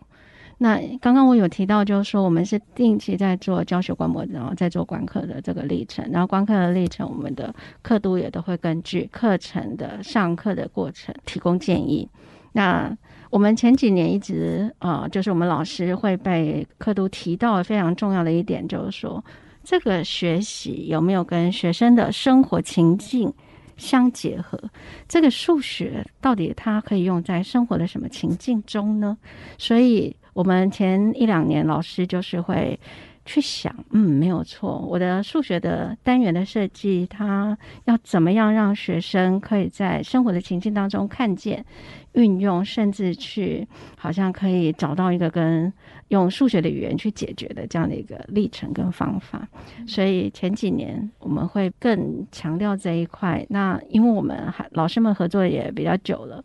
[0.64, 12.08] 那刚刚我有提到，就是说我们是定期在做教学观摩，然后在做观课的这个历程，然后观课的历程，我们的课督也都会根据课程的上课的过程提供建议。
[12.52, 12.90] 那
[13.28, 19.22] 我们前几年一直啊、就是我们老师会被课督提到非常重要的一点，就是说
[19.62, 23.30] 这个学习有没有跟学生的生活情境
[23.76, 24.58] 相结合？
[25.06, 29.18] 这个数学到底它可以用在生活的什么情境中呢？
[29.58, 32.78] 所以，我们前一两年老师就是会。
[33.26, 34.76] 去想，嗯，没有错。
[34.86, 41.64] 我的数学的单元的设计，它要怎么样让学生可以在生活的情境当中看见、
[42.12, 43.66] 运用，甚至去
[43.96, 45.72] 好像可以找到一个跟
[46.08, 49.48] 用数学的语言去解决的这样的一个历程跟方法。
[49.88, 53.42] 所以前几年我们会更强调这一块。
[53.48, 56.44] 那因为我们还老师们合作也比较久了，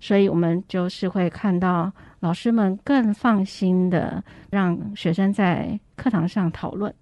[0.00, 1.92] 所以我们就是会看到。
[2.24, 6.92] 老师们更放心的让学生在课堂上讨论，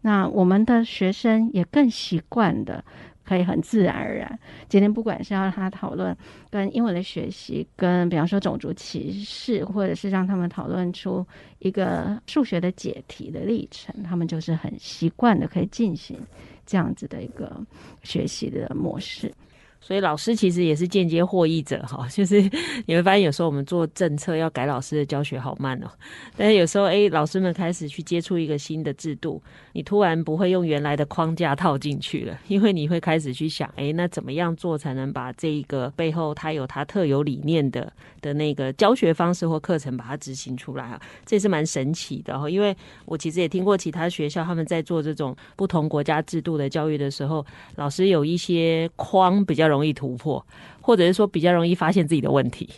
[0.00, 2.82] 那我们的学生也更习惯的
[3.26, 4.38] 可以很自然而然。
[4.66, 6.16] 今天不管是要让他讨论
[6.48, 11.22] 跟英文的学习，跟比方说种族歧视，或者是让他们讨论出
[11.58, 16.18] 一个数学的解题的历程，他们就是很习惯的可以进行
[16.64, 17.54] 这样子的一个
[18.02, 19.30] 学习的模式。
[19.80, 22.40] 所以老师其实也是间接获益者哈，就是
[22.86, 25.88] 你会发现有时候我们做政策要改老师的教学好慢哦，
[26.36, 41.00] 但是有时候诶，老师们开始去接触一个新的制度，你突然不会用原来的框架套进去了，因为你会开始去想，诶，那怎么样做才能把这一个背后它有它特有理念的的那个教学方式或课程把它执行出来啊？
[41.24, 47.44] 这是蛮神奇的哈，因为我其实也听过其他学校他们在做这种不同国家制度的教育的时候，
[47.76, 50.44] 老师有一些框比较容易突破，
[50.80, 52.68] 或者是说比较容易发现自己的问题，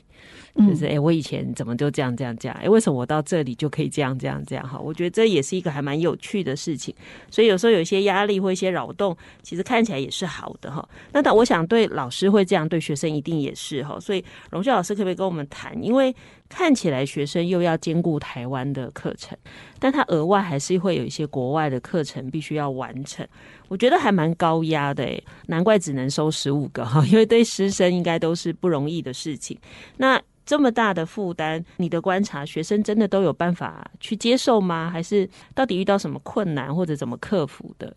[0.57, 2.57] 就是哎、欸，我以前怎么就这样这样这样？
[2.59, 4.68] 哎、欸，为什么我到这里就可以这样这样这样？
[4.68, 6.94] 哈，我觉得这也是一个还蛮有趣的事情。
[7.31, 10.87] 所以有时候有一些压力或一些扰动，其实看起来也是好的哈。
[11.12, 13.98] 那但我想对老师会这样，对学生一定也是哈。
[14.00, 15.81] 所以荣秀老师可不可以跟我们谈？
[15.83, 16.14] 因为
[16.51, 19.39] 看起来学生又要兼顾台湾的课程，
[19.79, 23.27] 但他额外还是会有一些国外的课程必须要完成。
[23.69, 29.57] 我觉得还蛮高压的诶，难怪只能收十五个哈， 因为对师生应该都是不容易的事情。
[29.97, 34.91] 那这么大的负担，你的观察，学生真的都有办法去接受吗？
[34.91, 37.97] 还是到底遇到什么困难或者怎么克服的？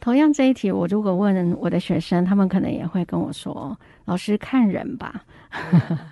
[0.00, 5.22] 同样这一题，我如果问我的学生，他们可能也会跟我说：“老师看人吧。”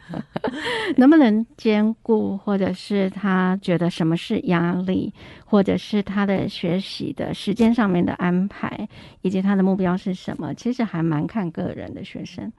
[0.96, 5.12] 能不能兼顾，或者是他觉得什么是压力，
[5.44, 8.88] 或者是他的学习的时间上面的安排，
[9.22, 10.52] 以及他的目标是什么？
[10.54, 12.52] 其实还蛮看个人的学生。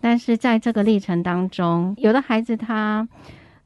[0.00, 3.06] 但是在这个历程当中，有的孩子他。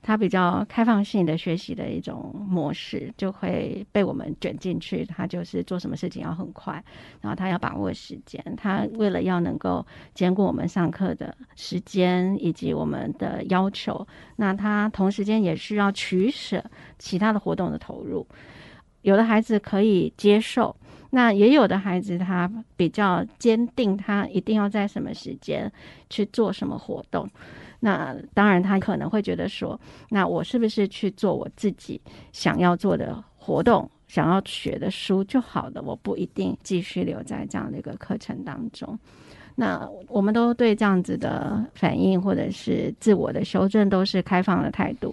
[0.03, 5.05] 他比较开放性的学习的一种模式，就会被我们卷进去。
[5.05, 6.83] 他就是做什么事情要很快，
[7.21, 8.43] 然后他要把握时间。
[8.57, 16.63] 他为了要能够兼顾我们上课的时间以及我们的要求，那他同时间也需要取舍
[16.99, 18.27] 其他的活动的投入。
[19.03, 20.75] 有的孩子可以接受，
[21.11, 25.71] 那也有的孩子他比较坚定，他一定要在什么时间
[26.11, 27.29] 去做什么活动。
[27.85, 29.79] 那当然，他可能会觉得说，
[30.09, 35.83] 那我是不是去做我自己想要做的活动，想要学的书就好了？
[35.83, 38.97] 我不一定继续留在这样的一个课程当中。
[39.57, 45.13] 那我们都对这样子的反应或者是自我的修正都是开放的态度。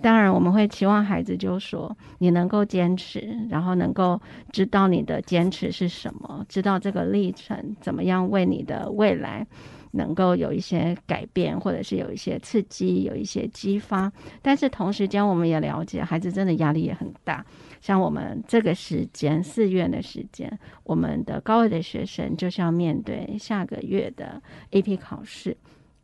[0.00, 4.18] 当然，我们会期望孩子就说，你能够坚持，然后能够
[4.52, 9.46] 知道你的坚持是什么，知道这个历程怎么样为你的未来。
[9.92, 14.12] 能够有一些改变，或者是有一些刺激，有一些激发。
[14.42, 17.44] 但是同时间，我们也了解孩子真的压力也很大。
[17.80, 25.56] 像我们这个时间，四月的时间，我们的高二的学生就是要面对下个月的 AP 考试。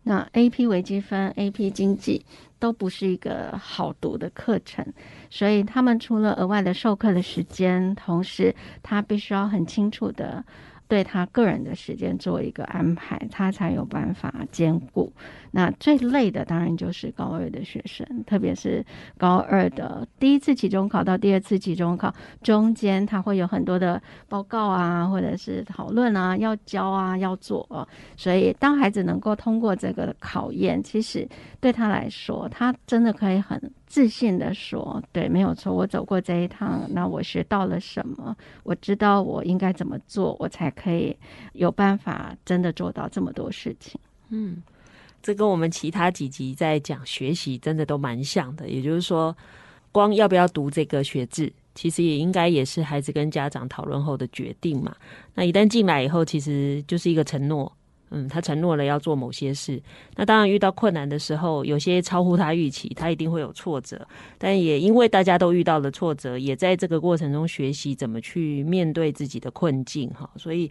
[0.04, 2.24] 那 AP 微积分、AP 经济
[2.58, 4.84] 都不是一个好读的课程，
[5.30, 8.52] 所以他们除了额外的授课的时间，同时
[8.82, 10.44] 他必须要很清楚的。
[10.88, 15.12] 对他个人的时间做一个安排，他才有办法兼顾。
[15.52, 18.84] 那最累的当然就是高二的学生，特别是
[19.16, 27.86] 高二的第一次期中考到第二次期中考中间，他会有很多的报告啊，或者是讨论啊，要交啊，要做啊。
[28.16, 31.28] 所以当孩子能够通过这个考验，其实
[31.60, 33.60] 对他来说，他真的可以很。
[33.92, 38.34] 自信地说：“对，没有错，我走过这一趟，那我学到了什么？
[38.62, 41.14] 我知道我应该怎么做，我才可以
[41.52, 44.00] 有办法真的做到这么多事情。”
[44.34, 44.62] 嗯，
[45.22, 48.68] 这跟我们其他几集在讲学习真的都蛮像的。
[48.68, 49.34] 也就是说，
[49.92, 54.94] 光要不要读这个学制，其实也应该也是孩子跟家长讨论后的决定嘛。
[55.34, 57.72] 那一旦进来以后，其实就是一个承诺。
[58.14, 59.82] 嗯，他承诺了要做某些事，
[60.16, 64.06] 那当然遇到困难的时候，有些超乎他预期，他一定会有挫折。
[64.36, 70.28] 但也因为大家都遇到了挫折，也在这个过程中学习怎么去面对自己的困境哈。
[70.36, 70.70] 所以，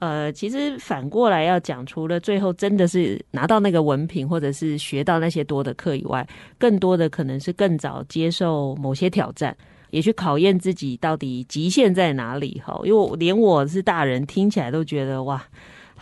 [0.00, 6.26] 呃，其实反过来要讲，除了最后真的是拿到那个文凭，或者是学到那些多的课以外，
[6.58, 9.56] 更多的可能是更早接受某些挑战，
[9.90, 12.80] 也去考验自己到底极限在哪里哈。
[12.84, 15.42] 因为连我是大人，听起来都觉得哇。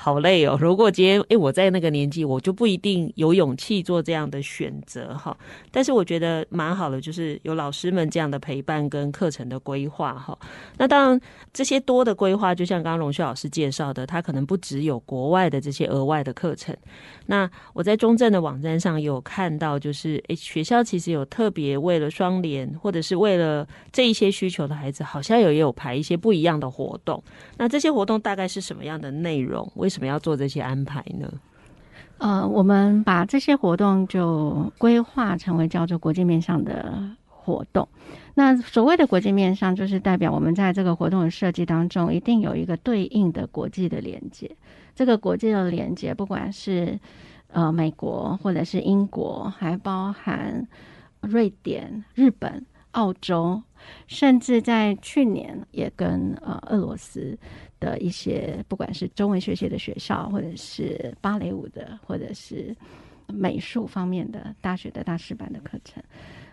[0.03, 0.59] 好累哦！
[0.61, 5.37] 如果今天诶，我在那个年纪，我就不一定有勇气做这样的选择哈。
[5.71, 10.37] 但是我觉得蛮好的，就是有老师们这样的陪伴跟课程的规划哈。
[10.77, 11.21] 那当然，
[11.53, 16.77] 这些多的规划，就像刚刚荣秀老师介绍的，他可能不只有国外的这些额外的课程。
[17.27, 27.23] 那我在中正的网站上有看到，就是诶，学校其实有特别为了双联或者是为了这一些需求的孩子，好像有也有排一些不一样的活动。
[27.57, 29.71] 那这些活动大概是什么样的内容？
[29.77, 31.31] 为什么要做这些安排呢？
[32.19, 37.87] 呃，我们把这些活动就规划成为叫做国际面向的活动。
[38.35, 44.51] 那所谓的国际面向，就是代表我们在这个活动的设计当中，一定有一个对应的国际的连接。
[44.95, 46.99] 这个国际的连接，不管是
[47.49, 50.67] 呃美国，或者是英国，还包含
[51.21, 53.63] 瑞典、日本、澳洲，
[54.07, 57.37] 甚至在去年也跟呃俄罗斯。
[57.83, 62.75] 的一些，不管是中文学习的学校，或者是芭蕾舞的，或者是
[63.27, 66.01] 美术方面的大学的大师班的课程，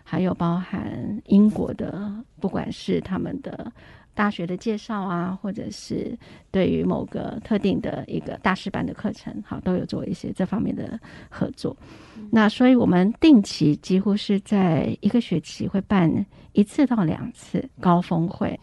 [0.02, 3.72] 还有包含英国的，不管是他们的
[4.12, 6.18] 大学的介绍啊，或者是
[6.50, 11.76] 对于某个特定的一个大师班的课程，好，都有做一些这方面的合作。
[12.16, 16.10] 嗯、那所以我们定期几乎是在一个学期会办
[16.52, 18.58] 一次到两次高峰会。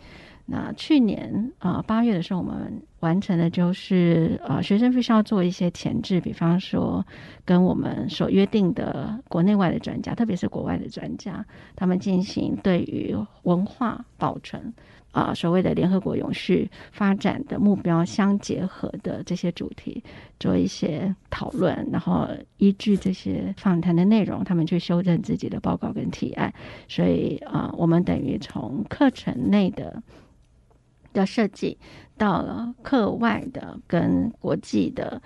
[0.50, 7.06] 那去年啊八月的时候，我们完成的就是呃学生必须要做一些前置，比方说
[7.44, 11.46] 跟我们所约定的国内外的专家，特别是国外的专家，
[11.76, 14.74] 他们进行对于文化保存
[15.12, 20.02] 啊、所谓的联合国永续发展的目标相结合的这些主题
[20.40, 22.26] 做一些讨论，然后
[22.56, 26.54] 依据这些访谈的内容，他们去修正自己的报告跟提案。
[26.88, 30.02] 所以啊、我们等于从课程内的。
[31.18, 31.76] 的设计
[32.16, 35.20] 到了课外的跟国际的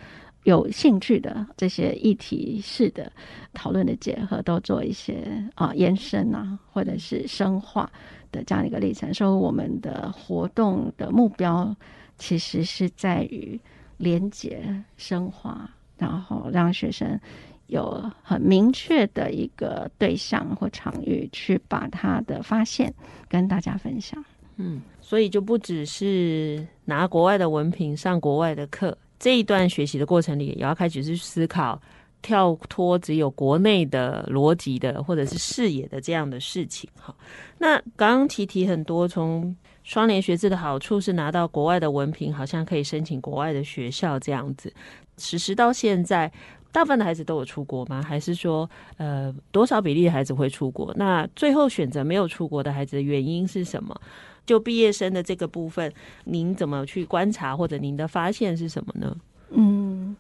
[0.43, 3.11] 有兴趣的这些议题式的
[3.53, 7.91] 讨论的结合，都做一些啊延伸啊，或者是深化
[8.31, 9.13] 的这样一个历程。
[9.13, 11.75] 所以我们的活动的目标
[12.17, 13.59] 其实是在于
[13.97, 17.19] 连接深化，然后让学生
[17.67, 22.91] 有很明确的一个对象或场域，去把他的发现
[23.29, 24.23] 跟大家分享。
[24.55, 24.81] 嗯。
[25.11, 31.77] 所以就不只是拿国外的文凭上国外的课，这一段学习的过程里，也要开始去思考
[32.21, 36.89] 跳脱只有国内的逻辑的或者是视野的这样的事情。
[36.95, 37.13] 哈，
[37.57, 39.53] 那刚刚提提很多，从
[39.83, 44.73] 双联学制的好处是拿到国外的文凭，好像可以申请国外的学校这样子。
[45.17, 46.31] 实施到现在，
[46.71, 48.01] 大部分的孩子都有出国吗？
[48.01, 50.93] 还是说，呃，多少比例的孩子会出国？
[50.95, 53.93] 那最后选择没有出国的孩子的原因是什么？
[54.45, 55.91] 就毕业生的这个部分，
[56.25, 59.15] 您怎么去观察，或者您的发现是什么呢？
[59.51, 60.15] 嗯，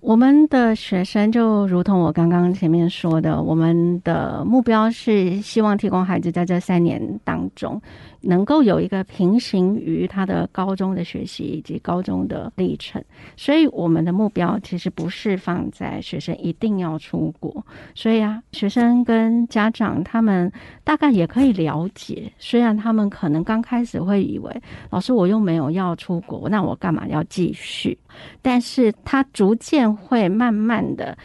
[0.00, 7.80] 我们的学生就如同我刚刚前面说的，我们的目标是希望提供孩子在这三年当中
[8.22, 13.02] 能够有一个平行于他的高中的学习以及高中的历程，
[13.36, 17.64] 所以我们的目标其实不是放在学生一定要出国。
[17.94, 20.52] 所以啊，学生跟家长他们
[20.84, 27.96] 大概也可以了解，虽然他们可能刚开始会以为，老师我又没有要出国，那我干嘛要继续？
[28.42, 31.16] 但是他逐渐会慢慢的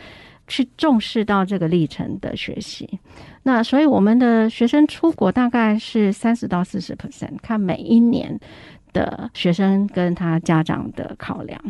[0.48, 3.00] 去重视到这个历程的学习。
[3.48, 8.39] 那所以我们的学生出国大概是三十到四十 percent，看每一年
[8.91, 11.62] 的学生跟他家长的考量。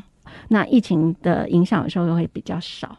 [0.48, 2.98] 那疫情的影响有时候又会比较少，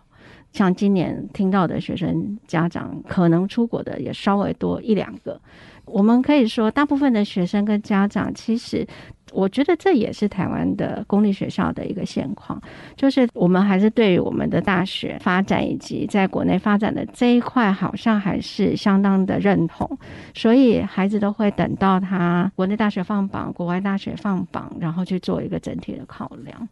[0.52, 5.40] 像今年听到的学生家长可能出国的也稍微多一两个。
[5.86, 8.86] 我们可以说，大部分的学生跟家长其实。
[9.32, 12.60] 我觉得这也是台湾的公立学校的一个现况，
[12.96, 19.98] 就是我们还是对于我们的大学发展以及在国内发展的这一块，好像还是相当的认同，
[20.32, 26.68] 所以孩子都会等到他国内大学放榜、国外大学放榜，然后去做一个整体的考量。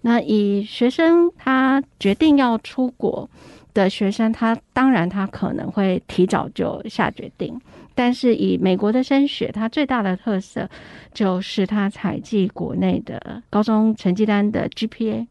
[0.00, 3.30] 那以学生他决定要出国
[3.72, 7.56] 的学生，他当然他可能会提早就下决定。
[7.94, 10.68] 但是以美国的升学，它最大的特色
[11.12, 15.26] 就是它采计国内的高中成绩单的 GPA，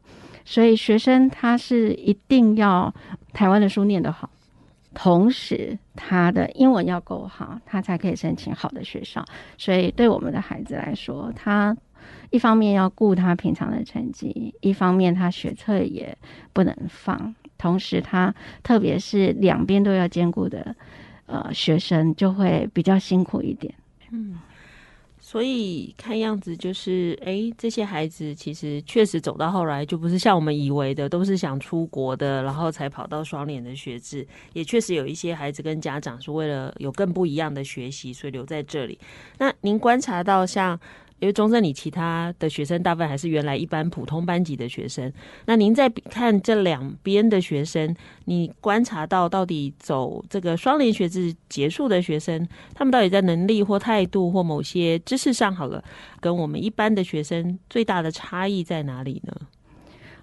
[0.45, 2.93] 所以学生他是一定要
[3.33, 4.29] 台湾的书念得好，
[4.93, 9.23] 同时他的英文要够好，他才可以申请好的学校。
[9.57, 11.75] 所以对我们的孩子来说，他
[12.29, 16.17] 一方面要顾他平常的成绩，一方面他学测也
[16.53, 18.33] 不能放，同时他
[18.63, 20.75] 特别是两边都要兼顾的。
[21.31, 23.73] 呃，学生就会比较辛苦一点。
[24.11, 24.37] 嗯，
[25.19, 34.27] 所以看样子就是，哎，这些孩子其实确实走到后来，就不是像我们以为的，都是想出国的，然后才跑到双联的学制。
[34.51, 38.99] 也确实有一些孩子跟家长是为了有更不一样的学习，所以留在这里。
[39.37, 40.79] 那您观察到像？
[41.21, 45.13] 因为中正里其他的学生大部分还是原来一般普通班级的学生，
[45.45, 47.95] 那您在看这两边的学生，
[48.25, 55.83] 你观察到到底走这个双联学制结束的学生，他们到底在能力或态度或某些知识上好了，
[56.19, 59.33] 跟我们一般的学生最大的差异在哪里呢？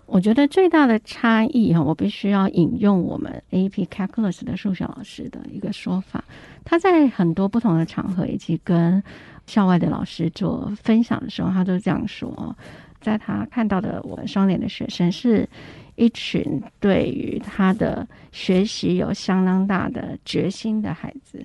[0.07, 6.25] 我觉得最大的差异哈，我必须要引用我们 AP Calculus 的数学老师的一个说法，
[6.65, 9.03] 他在很多不同的场合以及跟
[9.49, 12.55] 校外的老师做分享的时候，他都这样说：
[13.01, 15.49] 在他看到的我们双联的学生，是
[15.97, 21.45] 一群对于他的学习有相当大的决心的孩子，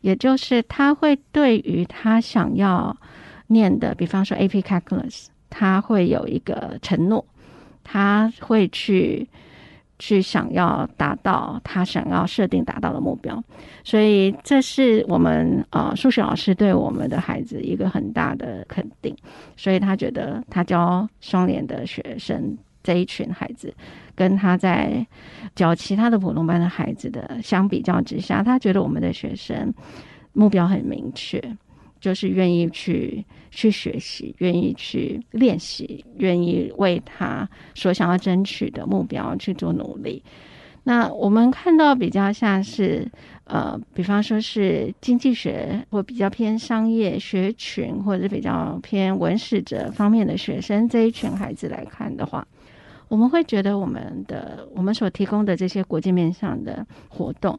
[0.00, 2.96] 也就是他会对于他想要
[3.48, 7.24] 念的，比方说 AP Calculus，他会有一个承诺，
[7.84, 9.28] 他会去。
[9.98, 13.42] 去想要达到他想要设定达到的目标，
[13.82, 19.16] 所以这是我们呃数学老师对我们的孩子一个很大的肯定。
[19.56, 23.74] 所以他觉得他教双联的学生这一群孩子，
[24.14, 25.06] 跟他在
[25.54, 29.72] 教其他的普通班的孩子的相比较之下，他觉得我们的学生
[30.32, 31.42] 目标很明确。
[31.98, 33.24] 就是愿意去
[33.56, 40.22] 去学习，愿意去练习，愿意为他所想要争取的目标去做努力。
[40.84, 43.10] 那我们看到比较像是
[43.44, 52.46] 呃，比方说是经济学或比较偏商业学群，或者比较偏文史哲方面的学生这一群孩子来看的话，
[53.08, 57.58] 我们会觉得我们的我们所提供的这些国际面向的活动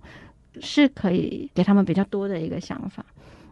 [0.61, 3.03] 是可以给他们比较多的一个想法。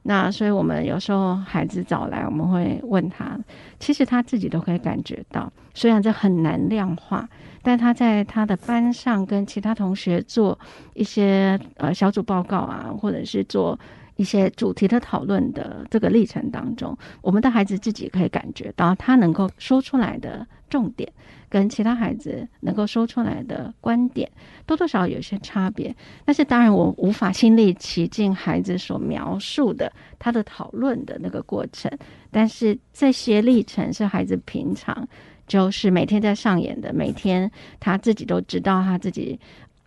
[0.08, 3.36] 那所以，我们有时候孩子早来，我们会问他，
[3.80, 7.28] 其实他自己都可以感觉到，虽然这很难量化，
[7.64, 10.58] 但他在他的班上跟其他同学做
[10.94, 13.80] 一些呃小组报告啊，或者是做
[14.16, 21.12] 一些主题的讨论的这个历程当中，我们的孩子自己可以感觉到，他能够说出来的重点。
[21.50, 24.30] 跟其他孩子能够说出来的观点
[24.66, 31.92] 多多少少有些差别，但是当然我无法亲历其境孩子所描述的他的讨论的那个过程，
[32.32, 35.08] 但是这些历程是孩子平常
[35.48, 39.40] 就是每天在上演的，每天他自己都知道他自己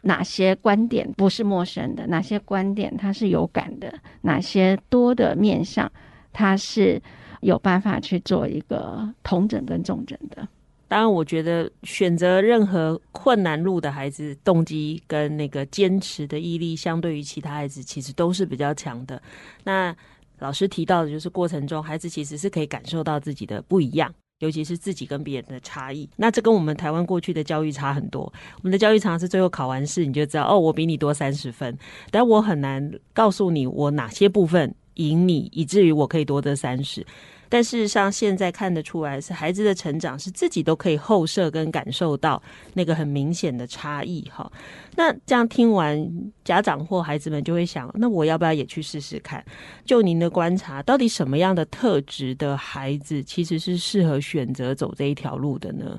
[0.02, 3.92] 哪些观点不是陌生的，哪些观点他是有感的，
[4.22, 5.90] 哪些多的面向
[6.32, 7.00] 他是
[7.40, 10.46] 有办法去做一个同整跟重整的。
[10.88, 19.20] 当然，我觉得选择任何困难路的孩子，动机跟那个坚持的毅力，相对于其他孩子，其实都是比较强的。
[19.62, 19.94] 那
[20.38, 26.08] 老师提到的，就是过程中孩子其实是可以感受到自己的不一样，尤其是自己跟别人的差异。
[26.16, 28.22] 那这跟我们台湾过去的教育差很多。
[28.56, 31.76] 我们的教育常常是最后考完试，你就知道哦，我比你多三十分，
[32.10, 34.74] 但我很难告诉你我哪些部分。
[34.98, 37.06] 赢你，以至于我可以多得三十。
[37.48, 42.42] 但事实上，现在看得出来，是孩子的成长是自己都可以后设跟感受到
[42.74, 44.50] 那个很明显的差异哈。
[44.96, 46.10] 那这样听完，
[46.44, 49.44] 家长或孩子们就会想：那我要不要也去试试看？
[49.84, 55.98] 就您的观察，到底什么样的特质的孩子其实是适合选择走这一条路的呢？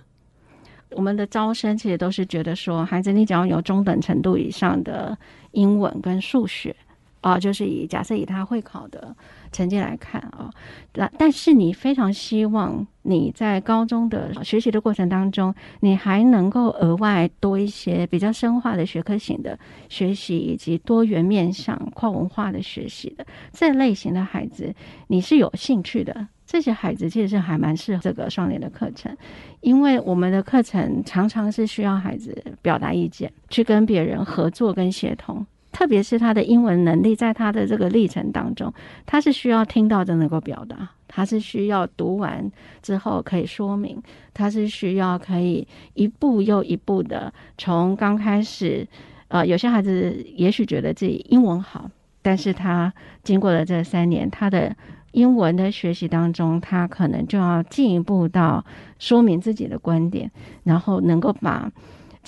[0.91, 5.18] 我们的招生其实都是觉得说，孩子你只要有中等程度以上的
[5.52, 6.76] 英文跟数学
[7.22, 9.15] 啊，就是以假设以他会考的。
[9.51, 10.47] 成绩来看啊，
[10.91, 19.57] 但但是你非常希望你在高中的学习的过程当中，你还能够额外多一些比较深化的学科型的
[19.89, 24.72] 学习，以及多元面向跨文化的学习的这类型的孩子，
[25.07, 26.28] 你是有兴趣的。
[26.45, 29.17] 这些孩子其实是还蛮适合这个双联的课程，
[29.61, 35.43] 因为我们的课程常常是需要孩子表达意见，去跟别人合作跟协同。
[35.80, 38.73] 特别是他的英文能力，在他的这个历程当中，
[39.05, 42.51] 他是需要听到就能够表达，他是需要读完
[42.82, 44.03] 之后可以说明，
[44.34, 48.86] 他是需要可以一步又一步的从刚开始，
[49.30, 51.89] 呃，有些孩子也许觉得自己英文好，
[52.21, 54.75] 但是他经过了这三年，他的
[55.13, 58.65] 英文的学习当中，他可能就要进一步到
[58.99, 60.30] 说明自己的观点，
[60.65, 61.71] 然后能够把。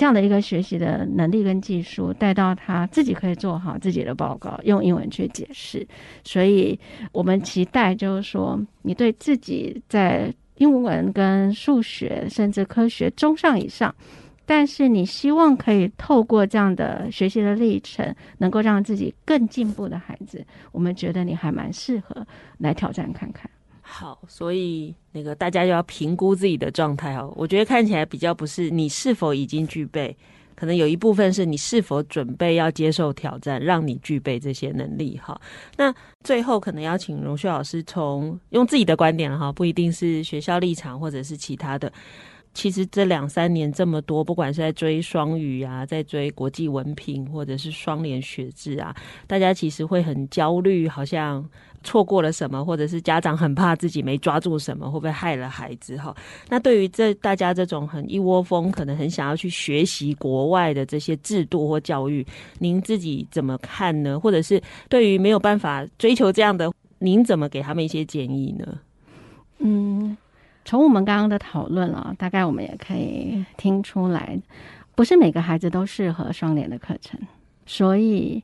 [0.01, 5.87] 这样的一个学习的能力跟技术带到他自己可以做好自己的报告，用英文去解释。
[6.23, 6.79] 所以
[7.11, 13.93] 我们期待就是说，你对自己在英文跟数学甚至科学中上以上，
[14.43, 22.25] 但是你希望可以透过这样的学习的历程，能够让自己更进步的孩子，我们觉得你还蛮适合
[22.57, 23.47] 来挑战看看。
[23.93, 27.31] 好，所以那个大家要评估自己的状态哦。
[27.35, 30.15] 我觉得看起来比较不是你是否已经具备，
[30.55, 35.39] 可能有一部分是你是否准备要接受挑战，让你具备这些能力哈。
[35.75, 41.91] 那最后可能要请荣旭老师从用自己的观点哈，不一定是学校立场或者是其他的。
[42.53, 48.95] 其实这两三年这么多，不管是在追双语啊，在追国际文凭或者是双联学制啊，
[49.27, 51.47] 大家其实会很焦虑，好像。
[51.83, 55.97] 错过了什么，或者是家长很怕自己没抓住什么，会不会害了孩子？
[55.97, 56.15] 哈，
[56.47, 62.23] 那对于这大家这种很一窝蜂，可能很想要去学习国外的这些制度或教育，
[62.59, 64.19] 您自己怎么看呢？
[64.19, 68.77] 或者是对于没有办法追求这样的，您怎么给他们一些建议呢？
[69.57, 70.15] 嗯，
[70.65, 74.39] 从我们刚刚的讨论啊，大概我们也可以听出来，
[74.95, 77.19] 不是每个孩子都适合双联的课程，
[77.65, 78.43] 所以。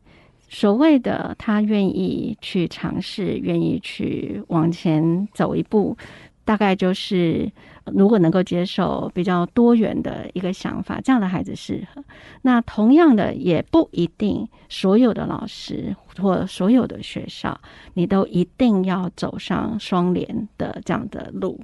[0.50, 5.98] 所谓的他愿意去尝试，愿意去往前走一步，
[6.46, 7.52] 大概就是
[7.84, 12.02] 如果能够接受比较多元的一个想法，这样的孩子适合。
[12.44, 17.60] 那同样的，也不一定所有的老师或所有的学校，
[17.96, 21.60] 你都一定要走上双联的这样的路。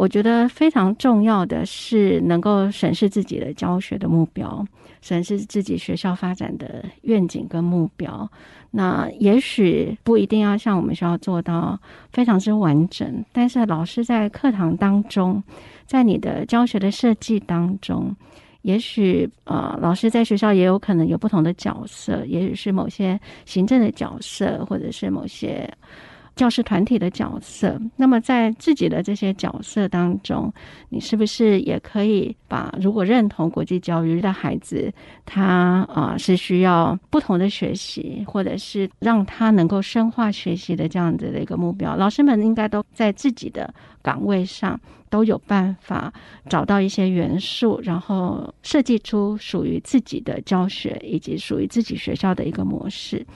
[0.00, 4.66] 我觉得非常重要的是能够审视自己的教学的目标，
[5.02, 8.26] 审视自己学校发展的愿景跟目标。
[8.70, 11.78] 那也许不一定要像我们学校做到
[12.14, 15.42] 非常之完整，但是老师在课堂当中，
[15.84, 18.16] 在你的教学的设计当中，
[18.62, 25.70] 也许呃，老师在学校也有可能有不同的角色，也许是某些行政的角色，或者是某些。
[26.40, 30.50] 教师团体的角色，那么在自己的这些角色当中，
[30.88, 34.90] 你是不是也可以把如果认同国际教育的孩子，
[35.26, 44.80] 他啊是需要不同的学习，或者是让他能够深化学习的这样子的一个目标，老师们应该都在自己的岗位上
[45.10, 46.10] 都有办法
[46.48, 53.26] 找到一些元素，然后设计出属于自己的教学以及属于自己学校的一个模式。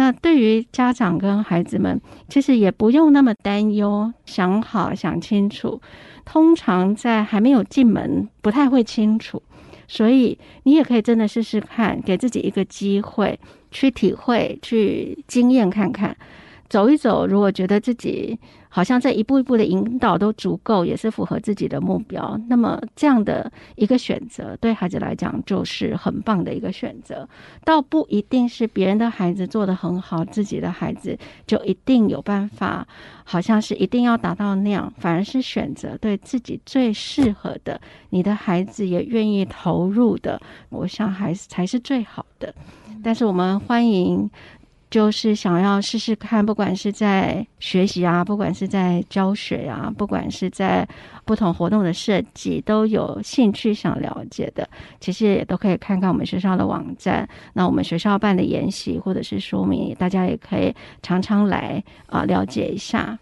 [0.00, 5.78] 那对于家长跟孩子们，其实也不用那么担忧，想好想清楚。
[6.24, 9.42] 通常在还没有进门，不太会清楚，
[9.86, 13.38] 所以你也可以真的试试看，给自己一个机会
[13.70, 16.16] 去体会、去经验看看，
[16.70, 17.26] 走一走。
[17.26, 18.38] 如果觉得自己，
[18.70, 22.40] 好像这一步一步的引导都足够，也是符合自己的目标。
[22.48, 27.28] 那么这样的一个选择，对孩子来讲就是很棒的一个选择。
[27.64, 32.86] 倒不一定是别人的孩子做得很好，自己的孩子就一定有办法，
[33.24, 34.92] 好像是一定要达到那样。
[34.98, 42.54] 反而是选择对自己最适合的，你的孩子也愿意投入的，我想还是才是最好的。
[43.02, 44.30] 但是我们欢迎。
[44.90, 50.84] 就是想要试试看，不管是在学习啊，不管是在教学啊，不管是在
[51.24, 54.68] 不同活动的设计，都有兴趣想了解的，
[54.98, 57.28] 其实也都可以看看我们学校的网站。
[57.52, 63.16] 那我们学校办的研习或者是说明，大家也可以常常来啊了解一下。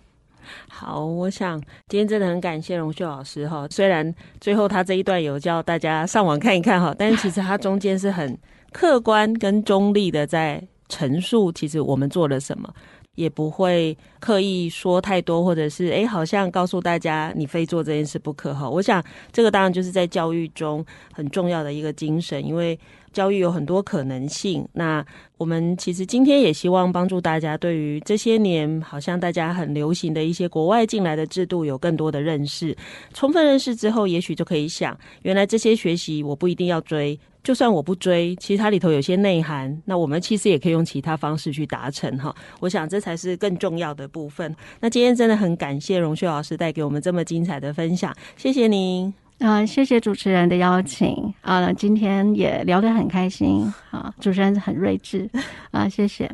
[0.69, 3.67] 好，我想今天真的很感谢荣秀老师哈。
[3.69, 8.39] 虽然最后他这一段有叫大家上网看一看哈，但是其实他中间是很
[8.73, 10.67] 客观跟中立的在。
[10.89, 12.73] 陈述其实我们做了什么，
[13.15, 18.69] 也不会刻意说太多，或者是诶，好像告诉大家你非做这件事不可哈。
[18.69, 22.79] 我想这个当然就是在教育中很重要的一个精神，因为
[23.13, 24.67] 教育有很多可能性。
[24.73, 25.05] 那
[25.37, 32.77] 我们其实今天也希望帮助大家，对于这些年好像大家很流行的一些国外进来的制度有更多的认识。
[33.13, 37.19] 充分认识之后，也许就可以想，原来这些学习我不一定要追。
[37.49, 42.37] 就算我不追，其实它里头有些内涵，那我们其实也可以用其他方式去达成哈。
[42.61, 44.55] 我想这才是更重要的部分。
[44.81, 55.31] 那今天真的很感谢荣秀老师带给我们这么精彩的分享，谢谢您啊、谢谢主持人的邀请啊、呃，今天也聊得很开心啊，主持人很睿智
[55.71, 56.31] 啊，谢谢。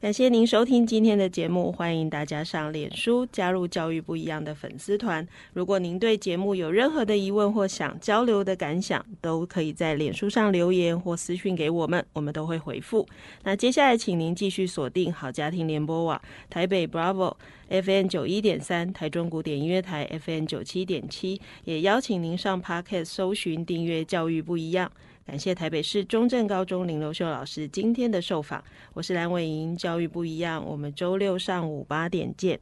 [0.00, 5.26] 感谢您收听今天的节目，欢迎大家上脸书加入教育不一样的粉丝团。
[5.52, 13.04] 如果您对节目有任何的疑问或想交流的感想，都可以在脸书上留言或私讯给我们，我们都会回复。
[13.42, 17.34] 那接下来，请您继续锁定好家庭联播网台北 Bravo
[17.68, 24.92] FM 九一点三，台中古典音乐台 FM 九七点七，也邀请您上 Podcast 搜寻订阅教育不一样。
[25.28, 28.64] 感谢台北市中正高中林楼秀老师今天的受访，
[28.94, 32.58] 我是蓝伟莹，教育不一样，我们周六上午八点见。